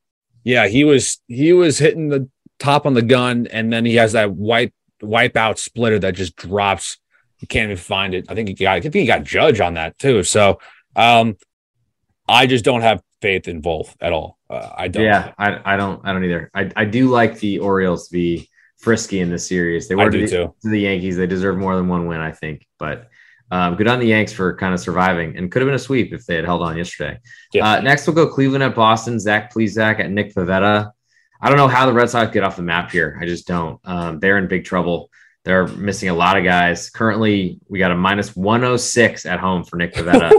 [0.43, 4.11] Yeah, he was he was hitting the top on the gun, and then he has
[4.11, 6.97] that wipe wipe out splitter that just drops.
[7.39, 8.25] You can't even find it.
[8.29, 10.23] I think he got I think he got judge on that too.
[10.23, 10.59] So
[10.95, 11.37] um
[12.27, 14.37] I just don't have faith in Voth at all.
[14.49, 15.03] Uh, I don't.
[15.03, 16.01] Yeah, I, I don't.
[16.05, 16.51] I don't either.
[16.53, 19.87] I, I do like the Orioles to be frisky in the series.
[19.87, 21.17] They were to the, to the, Yankees.
[21.17, 22.67] They deserve more than one win, I think.
[22.77, 23.09] But
[23.51, 26.13] um, good on the Yanks for kind of surviving, and could have been a sweep
[26.13, 27.19] if they had held on yesterday.
[27.53, 27.67] Yeah.
[27.67, 29.19] Uh, next, we'll go Cleveland at Boston.
[29.19, 30.91] Zach Plesac at Nick Pivetta.
[31.41, 33.17] I don't know how the Red Sox get off the map here.
[33.21, 33.79] I just don't.
[33.83, 35.09] Um, they're in big trouble.
[35.43, 36.89] They're missing a lot of guys.
[36.89, 40.31] Currently, we got a minus 106 at home for Nick Pivetta.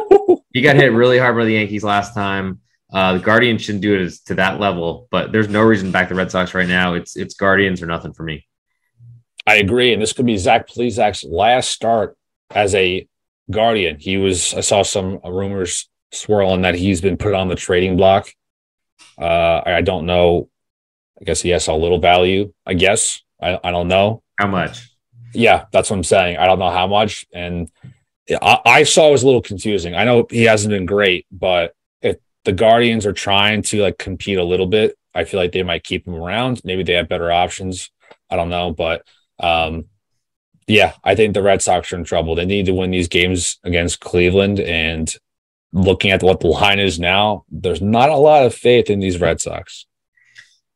[0.53, 2.61] he got hit really hard by the Yankees last time.
[2.92, 6.09] Uh, the Guardians shouldn't do it to that level, but there's no reason to back
[6.09, 6.94] the Red Sox right now.
[6.94, 8.46] It's it's Guardians or nothing for me.
[9.46, 12.16] I agree, and this could be Zach Plesac's last start
[12.51, 13.09] as a
[13.51, 13.99] Guardian.
[13.99, 14.55] He was.
[14.55, 18.29] I saw some rumors swirling that he's been put on the trading block.
[19.18, 20.49] Uh, I don't know.
[21.20, 22.53] I guess he has a little value.
[22.64, 24.90] I guess I, I don't know how much.
[25.33, 26.37] Yeah, that's what I'm saying.
[26.37, 27.68] I don't know how much, and
[28.31, 29.94] I, I saw it was a little confusing.
[29.94, 31.75] I know he hasn't been great, but
[32.47, 35.85] the Guardians are trying to like compete a little bit, I feel like they might
[35.85, 36.63] keep him around.
[36.65, 37.91] Maybe they have better options.
[38.31, 39.03] I don't know, but
[39.41, 39.87] um,
[40.69, 42.35] yeah, I think the Red Sox are in trouble.
[42.35, 44.61] They need to win these games against Cleveland.
[44.61, 45.13] And
[45.73, 49.21] looking at what the line is now, there's not a lot of faith in these
[49.21, 49.87] Red Sox.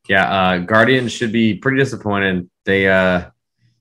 [0.09, 2.49] Yeah, uh, Guardians should be pretty disappointed.
[2.65, 3.29] They, uh,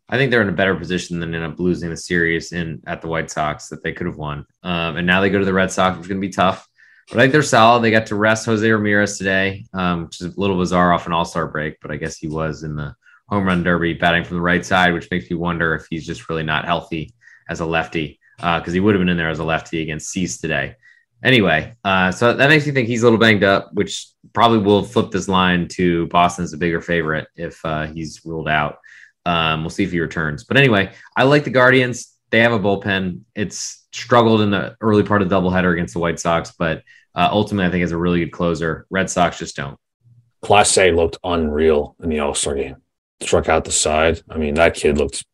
[0.09, 3.01] I think they're in a better position than end up losing the series in at
[3.03, 4.47] the White Sox that they could have won.
[4.63, 6.69] Um, and now they go to the Red Sox, which is going to be tough.
[7.09, 7.83] But I think they're solid.
[7.83, 11.13] They got to rest Jose Ramirez today, um, which is a little bizarre off an
[11.13, 12.95] All Star break, but I guess he was in the
[13.29, 16.29] home run derby batting from the right side, which makes me wonder if he's just
[16.29, 17.15] really not healthy
[17.49, 20.11] as a lefty because uh, he would have been in there as a lefty against
[20.11, 20.75] Cease today.
[21.23, 24.83] Anyway, uh, so that makes me think he's a little banged up, which probably will
[24.83, 28.79] flip this line to Boston as a bigger favorite if uh, he's ruled out.
[29.27, 30.45] Um, we'll see if he returns.
[30.45, 32.15] But anyway, I like the Guardians.
[32.31, 33.21] They have a bullpen.
[33.35, 36.83] It's struggled in the early part of the doubleheader against the White Sox, but
[37.15, 38.87] uh, ultimately, I think is a really good closer.
[38.91, 39.79] Red Sox just don't.
[40.45, 42.77] Clase looked unreal in the All Star game.
[43.21, 44.23] Struck out the side.
[44.31, 45.25] I mean, that kid looked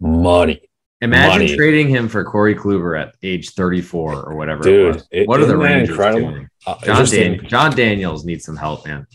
[0.00, 0.62] money.
[1.00, 1.56] Imagine money.
[1.56, 4.62] trading him for Corey Kluber at age 34 or whatever.
[4.62, 6.30] Dude, it, what are the Rangers incredible?
[6.30, 6.48] doing?
[6.66, 9.06] Uh, John, Dan- Jon Daniels needs some help, man.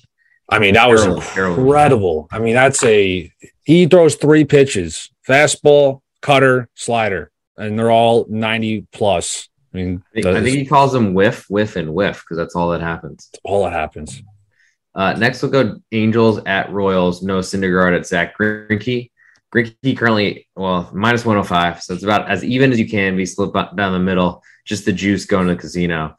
[0.47, 2.27] I mean, that was incredible.
[2.31, 3.31] I mean, that's a
[3.63, 9.49] he throws three pitches: fastball, cutter, slider, and they're all 90 plus.
[9.73, 12.55] I mean, I think, I think he calls them whiff, whiff, and whiff because that's
[12.55, 13.29] all that happens.
[13.43, 14.23] all that happens.
[14.95, 17.21] Uh, next, we'll go Angels at Royals.
[17.21, 19.11] Noah Syndergaard at Zack Greinke.
[19.53, 21.83] Greinke currently, well, minus 105.
[21.83, 24.43] So it's about as even as you can be slip down the middle.
[24.65, 26.15] Just the juice going to the casino.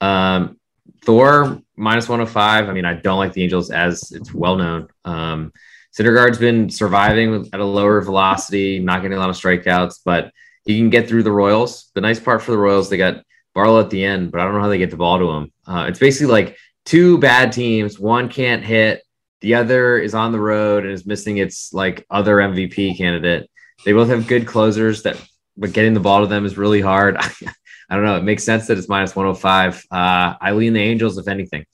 [0.00, 0.58] Um,
[1.02, 2.68] Thor, minus 105.
[2.68, 4.88] I mean, I don't like the Angels as it's well known.
[5.04, 5.52] Um,
[5.96, 10.32] Syndergaard's been surviving at a lower velocity, not getting a lot of strikeouts, but
[10.64, 11.90] he can get through the Royals.
[11.94, 13.22] The nice part for the Royals, they got
[13.54, 15.52] Barlow at the end, but I don't know how they get the ball to him.
[15.66, 17.98] Uh, it's basically like two bad teams.
[17.98, 19.02] One can't hit,
[19.44, 23.50] the other is on the road and is missing its like other MVP candidate.
[23.84, 25.22] They both have good closers that,
[25.56, 27.18] but getting the ball to them is really hard.
[27.90, 28.16] I don't know.
[28.16, 29.84] It makes sense that it's minus 105.
[29.90, 31.66] Uh, I lean the Angels, if anything.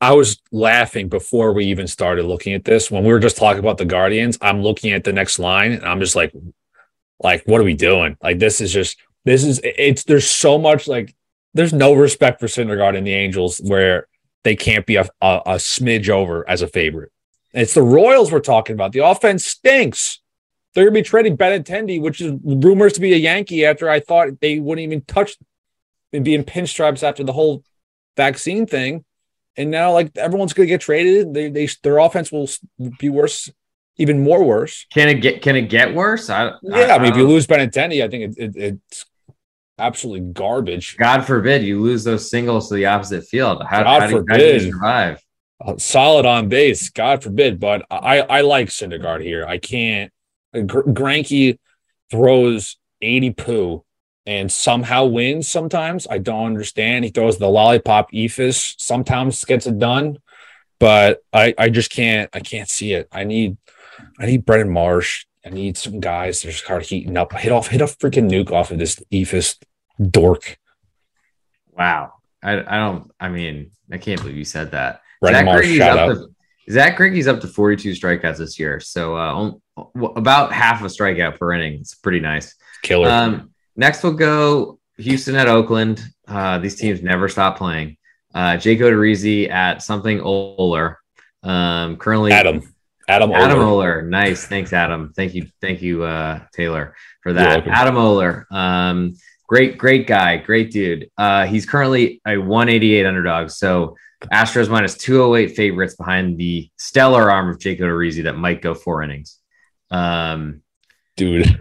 [0.00, 2.92] I was laughing before we even started looking at this.
[2.92, 5.84] When we were just talking about the Guardians, I'm looking at the next line and
[5.84, 6.32] I'm just like,
[7.20, 8.16] like, what are we doing?
[8.22, 11.14] Like, this is just, this is, it's, there's so much like,
[11.54, 14.06] there's no respect for Syndergaard and the Angels where
[14.44, 17.12] they can't be a, a, a smidge over as a favorite.
[17.52, 18.92] it's the Royals we're talking about.
[18.92, 20.20] The offense stinks.
[20.74, 24.00] They're going to be trading Benintendi, which is rumors to be a Yankee after I
[24.00, 25.36] thought they wouldn't even touch
[26.12, 27.64] and be in pinstripes after the whole
[28.16, 29.04] vaccine thing.
[29.56, 31.34] And now, like everyone's going to get traded.
[31.34, 32.48] They, they, their offense will
[32.98, 33.50] be worse
[34.00, 34.86] even more worse.
[34.92, 36.30] Can it get can it get worse?
[36.30, 39.04] I, yeah, I, I mean, if you lose Benintendi, I think it, it, it's
[39.78, 40.96] absolutely garbage.
[40.96, 43.62] God forbid you lose those singles to the opposite field.
[43.62, 44.32] How, God how do, forbid.
[44.32, 45.22] How do you survive?
[45.62, 47.60] Uh, solid on base, God forbid.
[47.60, 49.44] But I I like Syndergaard here.
[49.46, 50.10] I can't.
[50.54, 51.58] Gr- Greinke
[52.10, 53.84] throws eighty poo
[54.26, 56.06] and somehow wins sometimes.
[56.08, 57.04] I don't understand.
[57.04, 60.18] He throws the lollipop eephus, sometimes gets it done,
[60.78, 63.08] but I, I just can't I can't see it.
[63.12, 63.56] I need
[64.18, 65.26] I need Brandon Marsh.
[65.44, 67.32] I need some guys that are just start heating up.
[67.32, 69.56] Hit off hit a freaking nuke off of this ethos
[70.10, 70.58] dork.
[71.72, 72.12] Wow.
[72.42, 75.02] I, I don't I mean, I can't believe you said that.
[75.20, 76.14] Brandon Zach Marsh, shout up out.
[76.14, 76.34] to
[76.70, 78.80] Zack Greinke's up to 42 strikeouts this year.
[78.80, 79.52] So uh,
[80.16, 81.80] about half a strikeout per inning.
[81.80, 82.54] It's pretty nice.
[82.82, 83.10] Killer.
[83.10, 86.02] Um, next, we'll go Houston at Oakland.
[86.28, 87.96] Uh, these teams never stop playing.
[88.32, 90.98] Uh, Jake Odorizzi at something Oller.
[91.42, 92.62] Um, currently, Adam.
[93.10, 94.02] Adam Adam Oller.
[94.02, 94.46] Nice.
[94.46, 95.12] Thanks, Adam.
[95.16, 95.46] Thank you.
[95.60, 97.66] Thank you, uh, Taylor, for that.
[97.66, 98.46] Adam Oller.
[98.50, 99.14] Um,
[99.48, 100.36] great, great guy.
[100.36, 101.10] Great dude.
[101.18, 103.50] Uh, he's currently a 188 underdog.
[103.50, 103.96] So
[104.32, 109.02] Astros minus 208 favorites behind the stellar arm of Jacob Odorizzi that might go four
[109.02, 109.38] innings.
[109.90, 110.62] Um,
[111.16, 111.46] dude.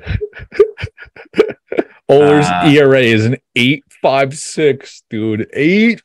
[2.10, 5.48] Oller's Uh, ERA is an eight five six, dude.
[5.54, 6.02] Eight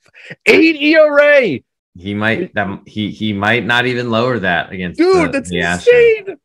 [0.46, 1.58] eight ERA,
[1.96, 5.28] he might that he he might not even lower that against dude.
[5.28, 6.18] the- that's the Astros.
[6.18, 6.36] insane.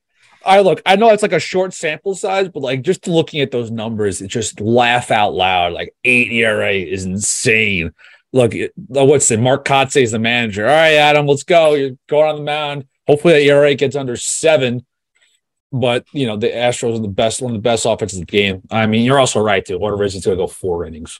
[0.45, 3.51] I look, I know it's like a short sample size, but like just looking at
[3.51, 5.73] those numbers, it just laugh out loud.
[5.73, 7.91] Like eight ERA is insane.
[8.31, 9.39] Look, it, what's it?
[9.39, 10.65] Mark Kotsay is the manager.
[10.65, 11.73] All right, Adam, let's go.
[11.73, 12.85] You're going on the mound.
[13.07, 14.85] Hopefully, that ERA gets under seven.
[15.71, 18.31] But you know the Astros are the best, one of the best offenses in the
[18.31, 18.61] game.
[18.71, 19.77] I mean, you're also right too.
[19.77, 21.19] Order is going to go four innings,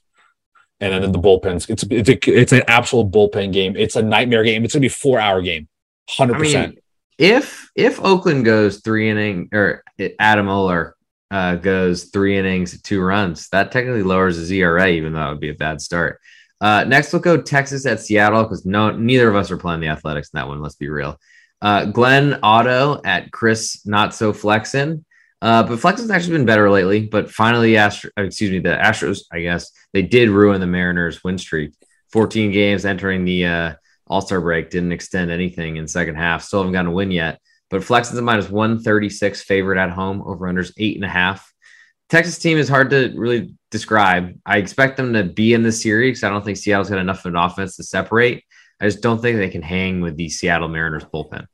[0.79, 3.75] and then in the bullpens, it's it's a, it's an absolute bullpen game.
[3.75, 4.63] It's a nightmare game.
[4.63, 5.67] It's going to be a four hour game,
[6.09, 6.79] hundred I percent.
[7.17, 9.83] if if Oakland goes three inning or
[10.19, 10.95] Adam Oller
[11.31, 15.39] uh, goes three innings, two runs, that technically lowers his ERA, even though it would
[15.39, 16.19] be a bad start.
[16.61, 19.87] Uh, next, we'll go Texas at Seattle because no, neither of us are playing the
[19.87, 20.61] Athletics in that one.
[20.61, 21.17] Let's be real.
[21.61, 25.03] Uh, Glenn Otto at Chris Not So Flexin.
[25.41, 27.08] Uh, but has actually been better lately.
[27.08, 31.23] But finally, Astro, uh, excuse me, the Astros, I guess they did ruin the Mariners'
[31.23, 31.73] win streak.
[32.12, 33.73] 14 games entering the uh,
[34.08, 36.43] All Star break didn't extend anything in second half.
[36.43, 37.39] Still haven't gotten a win yet.
[37.69, 40.23] But Flex is a minus 136 favorite at home.
[40.25, 41.49] Over unders eight and a half.
[42.10, 44.34] Texas team is hard to really describe.
[44.45, 46.23] I expect them to be in the series.
[46.23, 48.43] I don't think Seattle's got enough of an offense to separate.
[48.82, 51.45] I just don't think they can hang with the Seattle Mariners bullpen.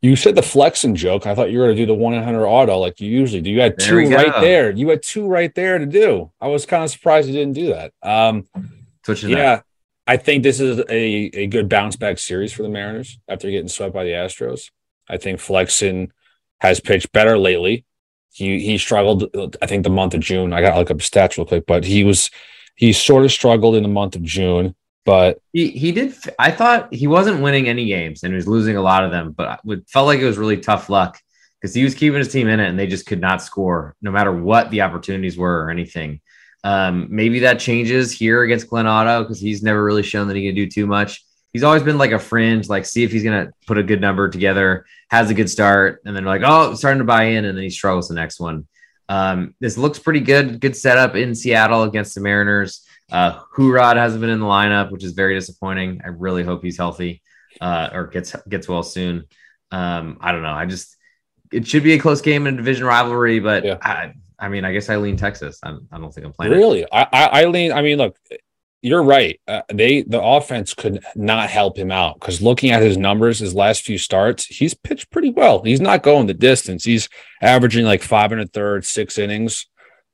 [0.00, 1.26] You said the flexing joke.
[1.26, 3.50] I thought you were going to do the one hundred auto like you usually do.
[3.50, 4.70] You had There two right there.
[4.70, 6.30] You had two right there to do.
[6.40, 7.92] I was kind of surprised you didn't do that.
[8.02, 8.46] Um,
[9.04, 9.28] that.
[9.28, 9.60] yeah,
[10.06, 11.02] I think this is a,
[11.34, 14.70] a good bounce back series for the Mariners after getting swept by the Astros.
[15.08, 16.12] I think Flexen
[16.60, 17.84] has pitched better lately.
[18.30, 19.34] He he struggled.
[19.60, 20.52] I think the month of June.
[20.52, 22.30] I got to look up stats real quick, but he was
[22.76, 24.76] he sort of struggled in the month of June.
[25.08, 26.14] But He he did.
[26.38, 29.32] I thought he wasn't winning any games and he was losing a lot of them,
[29.32, 31.18] but it felt like it was really tough luck
[31.58, 34.10] because he was keeping his team in it and they just could not score no
[34.10, 36.20] matter what the opportunities were or anything.
[36.62, 40.44] Um, maybe that changes here against Glenn Otto because he's never really shown that he
[40.46, 41.24] can do too much.
[41.54, 44.28] He's always been like a fringe, like see if he's gonna put a good number
[44.28, 47.64] together, has a good start, and then like oh starting to buy in, and then
[47.64, 48.68] he struggles the next one.
[49.08, 50.60] Um, this looks pretty good.
[50.60, 52.84] Good setup in Seattle against the Mariners.
[53.10, 56.00] Uh, Hurad hasn't been in the lineup, which is very disappointing.
[56.04, 57.22] I really hope he's healthy
[57.60, 59.24] uh, or gets gets well soon.
[59.70, 60.52] Um, I don't know.
[60.52, 60.96] I just
[61.52, 63.78] it should be a close game in a division rivalry, but Yeah.
[63.80, 65.58] I, I mean, I guess I lean Texas.
[65.62, 66.52] I, I don't think I'm playing.
[66.52, 66.56] it.
[66.56, 67.72] Really, I, I, I lean.
[67.72, 68.16] I mean, look,
[68.82, 69.40] you're right.
[69.48, 73.54] Uh, they the offense could not help him out because looking at his numbers, his
[73.54, 75.62] last few starts, he's pitched pretty well.
[75.62, 76.84] He's not going the distance.
[76.84, 77.08] He's
[77.42, 79.66] averaging like five and a third, six innings.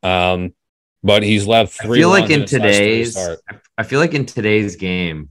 [0.03, 0.55] Um,
[1.05, 1.99] but he's left three.
[1.99, 3.17] I feel like in his last three today's.
[3.79, 5.29] I feel like in today's game,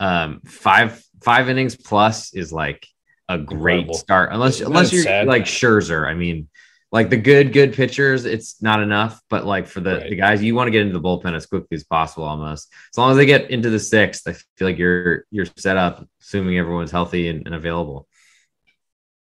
[0.00, 2.86] um, five five innings plus is like
[3.28, 3.94] a great Incredible.
[3.98, 4.32] start.
[4.32, 5.26] Unless Isn't unless you're sad?
[5.26, 6.06] like Scherzer.
[6.06, 6.48] I mean,
[6.92, 9.20] like the good good pitchers, it's not enough.
[9.28, 10.10] But like for the Right.
[10.10, 12.24] the guys, you want to get into the bullpen as quickly as possible.
[12.24, 15.76] Almost as long as they get into the sixth, I feel like you're you're set
[15.76, 18.06] up, assuming everyone's healthy and, and available.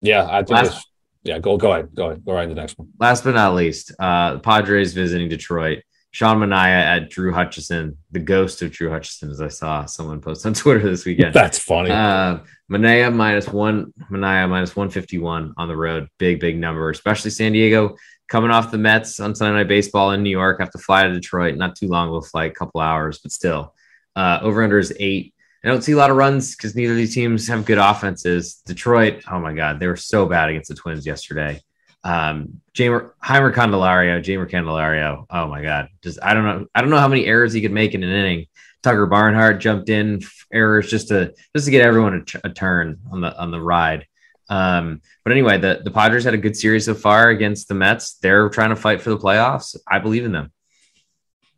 [0.01, 0.51] Yeah, I think.
[0.51, 0.87] Last-
[1.25, 2.89] yeah, go go ahead, go ahead, go right to the next one.
[3.01, 5.83] Last but not least, uh, Padres visiting Detroit.
[6.11, 10.47] Sean Manaea at Drew Hutchison, the ghost of Drew Hutchison, as I saw someone post
[10.47, 11.35] on Twitter this weekend.
[11.35, 11.91] That's funny.
[11.91, 12.39] Uh,
[12.71, 16.09] Manaea minus one, Mania minus 151 on the road.
[16.19, 17.97] Big, big number, especially San Diego
[18.29, 20.61] coming off the Mets on Sunday Night Baseball in New York.
[20.61, 21.57] Have to fly to Detroit.
[21.57, 23.75] Not too long of a flight, a couple hours, but still.
[24.17, 25.34] Uh, over under is eight.
[25.65, 28.57] I don't see a lot of runs because neither of these teams have good offenses.
[28.67, 31.63] Detroit, oh my God, they were so bad against the Twins yesterday.
[32.03, 35.25] Um, Jamer, Jeimer Candelario, Jamer Candelario.
[35.31, 36.67] Oh my God, just I don't know.
[36.75, 38.47] I don't know how many errors he could make in an inning.
[38.83, 40.21] Tucker Barnhart jumped in
[40.53, 44.07] errors just to just to get everyone a, a turn on the on the ride.
[44.51, 48.19] Um, but anyway, the the Padres had a good series so far against the Mets.
[48.19, 49.75] They're trying to fight for the playoffs.
[49.91, 50.53] I believe in them.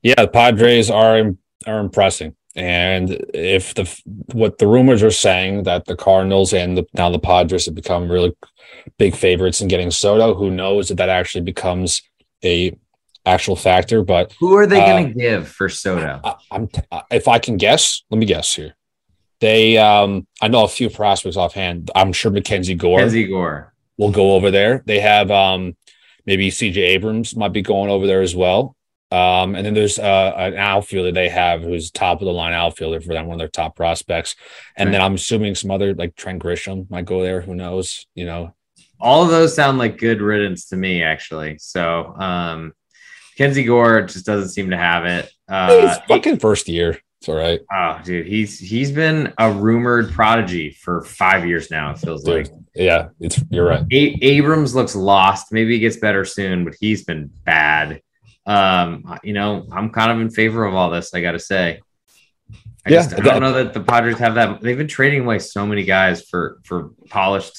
[0.01, 1.33] Yeah, the Padres are
[1.67, 2.37] are impressing.
[2.57, 3.85] And if the
[4.33, 8.11] what the rumors are saying that the Cardinals and the, now the Padres have become
[8.11, 8.35] really
[8.99, 12.01] big favorites in getting Soto, who knows if that actually becomes
[12.43, 12.75] a
[13.27, 14.03] actual factor?
[14.03, 16.21] But who are they going to uh, give for Soto?
[16.25, 16.69] I, am
[17.11, 18.75] if I can guess, let me guess here.
[19.41, 21.91] They, um, I know a few prospects offhand.
[21.95, 23.01] I'm sure Mackenzie Gore.
[23.01, 24.83] Mackenzie Gore will go over there.
[24.87, 25.77] They have um,
[26.25, 28.77] maybe CJ Abrams might be going over there as well.
[29.13, 33.01] Um, and then there's uh, an outfielder they have who's top of the line outfielder
[33.01, 34.35] for them, one of their top prospects.
[34.77, 34.93] And right.
[34.93, 37.41] then I'm assuming some other like Trent Grisham might go there.
[37.41, 38.07] Who knows?
[38.15, 38.55] You know,
[39.01, 41.59] all of those sound like good riddance to me, actually.
[41.59, 42.73] So, um,
[43.37, 45.31] Kenzie Gore just doesn't seem to have it.
[45.49, 46.99] Uh, He's fucking first year.
[47.21, 47.61] It's all right.
[47.73, 51.91] Oh, dude, he's he's been a rumored prodigy for five years now.
[51.93, 52.57] It feels dude, like.
[52.75, 53.85] Yeah, it's you're right.
[53.91, 55.51] A- Abrams looks lost.
[55.51, 58.03] Maybe he gets better soon, but he's been bad.
[58.47, 61.14] Um, you know, I'm kind of in favor of all this.
[61.14, 61.80] I got to say.
[62.86, 64.62] I yeah, just, I don't know that the Padres have that.
[64.62, 67.59] They've been trading away so many guys for for polished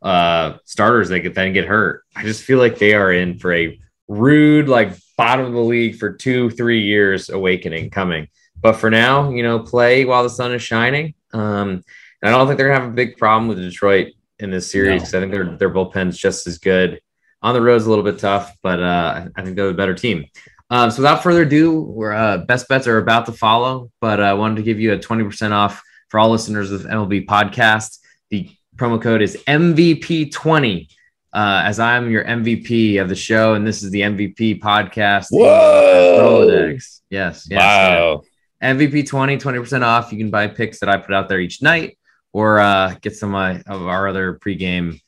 [0.00, 2.02] uh starters that could then get hurt.
[2.16, 3.78] I just feel like they are in for a
[4.08, 8.28] rude, like bottom of the league for two, three years awakening coming.
[8.60, 11.14] But for now, you know, play while the sun is shining.
[11.32, 11.84] Um,
[12.22, 15.12] and I don't think they're gonna have a big problem with Detroit in this series
[15.12, 15.18] no.
[15.18, 17.00] I think their their bullpen's just as good.
[17.42, 20.26] On the road's a little bit tough, but uh, I think they're a better team.
[20.70, 24.24] Um, so without further ado, we're uh, best bets are about to follow, but uh,
[24.24, 27.98] I wanted to give you a 20% off for all listeners of MLB podcast.
[28.30, 30.88] The promo code is MVP20
[31.32, 35.28] uh, as I'm your MVP of the show, and this is the MVP podcast.
[35.30, 36.46] Whoa!
[36.46, 37.00] Rolodex.
[37.10, 37.46] Yes.
[37.50, 38.22] yes wow.
[38.62, 40.12] MVP 20, 20% off.
[40.12, 41.98] You can buy picks that I put out there each night
[42.32, 45.00] or uh, get some uh, of our other pregame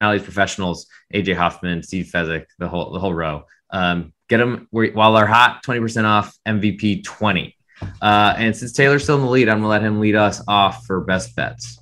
[0.00, 3.44] personalities, professionals, AJ Hoffman, Steve Fezzik, the whole, the whole row.
[3.70, 7.56] Um, get them while they're hot, 20% off MVP 20.
[8.00, 10.42] Uh, and since Taylor's still in the lead, I'm going to let him lead us
[10.48, 11.78] off for best bets.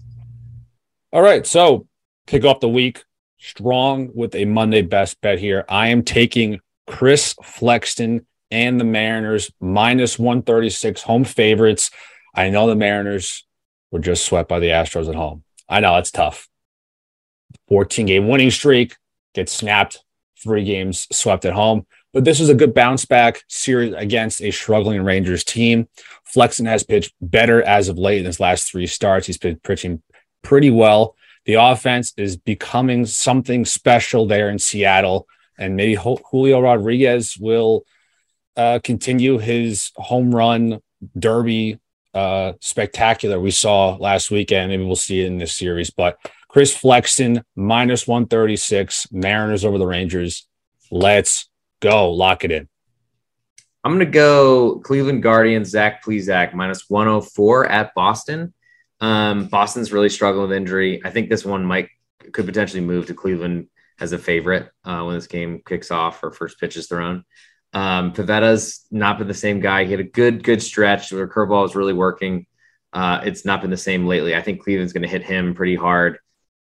[1.12, 1.46] All right.
[1.46, 1.86] So
[2.26, 3.04] kick off the week
[3.38, 5.64] strong with a Monday best bet here.
[5.68, 11.90] I am taking Chris Flexen and the Mariners minus 136 home favorites.
[12.34, 13.46] I know the Mariners
[13.90, 15.44] were just swept by the Astros at home.
[15.68, 16.48] I know it's tough.
[17.68, 18.96] 14 game winning streak
[19.34, 20.02] gets snapped,
[20.42, 21.86] three games swept at home.
[22.12, 25.88] But this is a good bounce back series against a struggling Rangers team.
[26.24, 29.26] Flexen has pitched better as of late in his last three starts.
[29.26, 30.02] He's been pitching
[30.42, 31.14] pretty well.
[31.44, 35.26] The offense is becoming something special there in Seattle,
[35.58, 37.84] and maybe Julio Rodriguez will
[38.56, 40.80] uh, continue his home run
[41.18, 41.78] derby
[42.14, 44.70] uh, spectacular we saw last weekend.
[44.70, 45.90] Maybe we'll see it in this series.
[45.90, 50.46] But Chris Flexen minus 136, Mariners over the Rangers.
[50.90, 51.48] Let's
[51.80, 52.10] go.
[52.10, 52.68] Lock it in.
[53.84, 58.52] I'm going to go Cleveland Guardians, Zach Plesac, minus 104 at Boston.
[59.00, 61.00] Um, Boston's really struggling with injury.
[61.04, 61.88] I think this one might
[62.32, 63.68] could potentially move to Cleveland
[64.00, 67.24] as a favorite uh, when this game kicks off or first pitch is thrown.
[67.72, 69.84] Um, Pivetta's not been the same guy.
[69.84, 72.46] He had a good, good stretch where curveball was really working.
[72.92, 74.34] Uh, it's not been the same lately.
[74.34, 76.18] I think Cleveland's going to hit him pretty hard.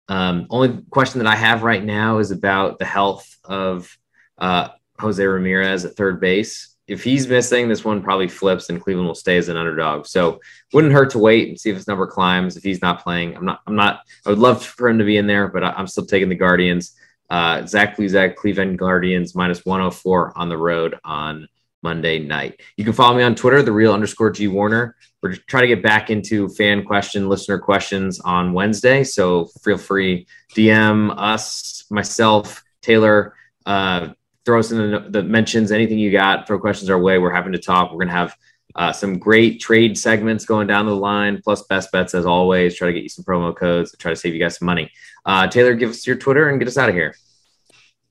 [0.08, 3.96] Um, only question that I have right now is about the health of
[4.38, 9.08] uh, Jose Ramirez at third base if he's missing, this one probably flips and Cleveland
[9.08, 10.06] will stay as an underdog.
[10.06, 10.40] So
[10.72, 12.56] wouldn't hurt to wait and see if his number climbs.
[12.56, 13.60] If he's not playing, I'm not.
[13.66, 14.02] I'm not.
[14.24, 16.96] I would love for him to be in there, but I'm still taking the Guardians.
[17.28, 21.48] Uh, Zach Plesac, Cleveland Guardians minus 104 on the road on
[21.82, 22.60] Monday night.
[22.76, 24.96] You can follow me on Twitter, the real underscore G Warner.
[25.22, 29.04] We're trying to get back into fan question, listener questions on Wednesday.
[29.04, 33.34] So feel free DM us, myself, Taylor.
[33.64, 34.10] Uh,
[34.44, 37.18] throw us in the, the, mentions, anything you got, throw questions our way.
[37.18, 37.90] We're happy to talk.
[37.90, 38.36] We're going to have
[38.76, 42.76] uh, some great trade segments going down the line, plus best bets as always.
[42.76, 44.90] Try to get you some promo codes try to save you guys some money.
[45.24, 47.16] Uh, Taylor, give us your Twitter and get us out of here.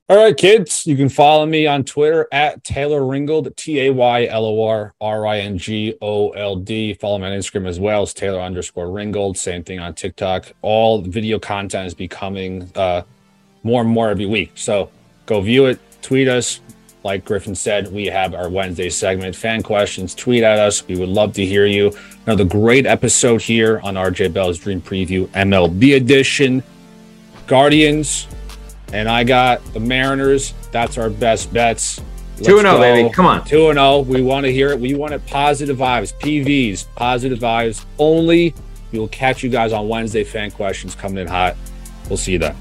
[0.08, 4.28] All right, kids, you can follow me on Twitter at Taylor Ringold, T A Y
[4.28, 6.94] L O R R I N G O L D.
[6.94, 9.36] Follow me on Instagram as well as Taylor underscore Ringold.
[9.36, 10.52] Same thing on TikTok.
[10.62, 13.02] All video content is becoming uh,
[13.64, 14.52] more and more every week.
[14.54, 14.92] So
[15.26, 16.62] go view it, tweet us.
[17.04, 19.36] Like Griffin said, we have our Wednesday segment.
[19.36, 20.88] Fan questions, tweet at us.
[20.88, 21.92] We would love to hear you.
[22.28, 26.62] Another great episode here on RJ Bell's Dream Preview MLB edition.
[27.48, 28.28] Guardians,
[28.94, 30.54] and I got the Mariners.
[30.72, 32.02] That's our best bets.
[32.38, 33.10] 2 0, baby.
[33.10, 33.46] Come on.
[33.46, 34.00] 2 0.
[34.02, 34.80] We want to hear it.
[34.80, 38.54] We want it positive vibes, PVs, positive vibes only.
[38.92, 40.24] We will catch you guys on Wednesday.
[40.24, 41.56] Fan questions coming in hot.
[42.10, 42.56] We'll see you then.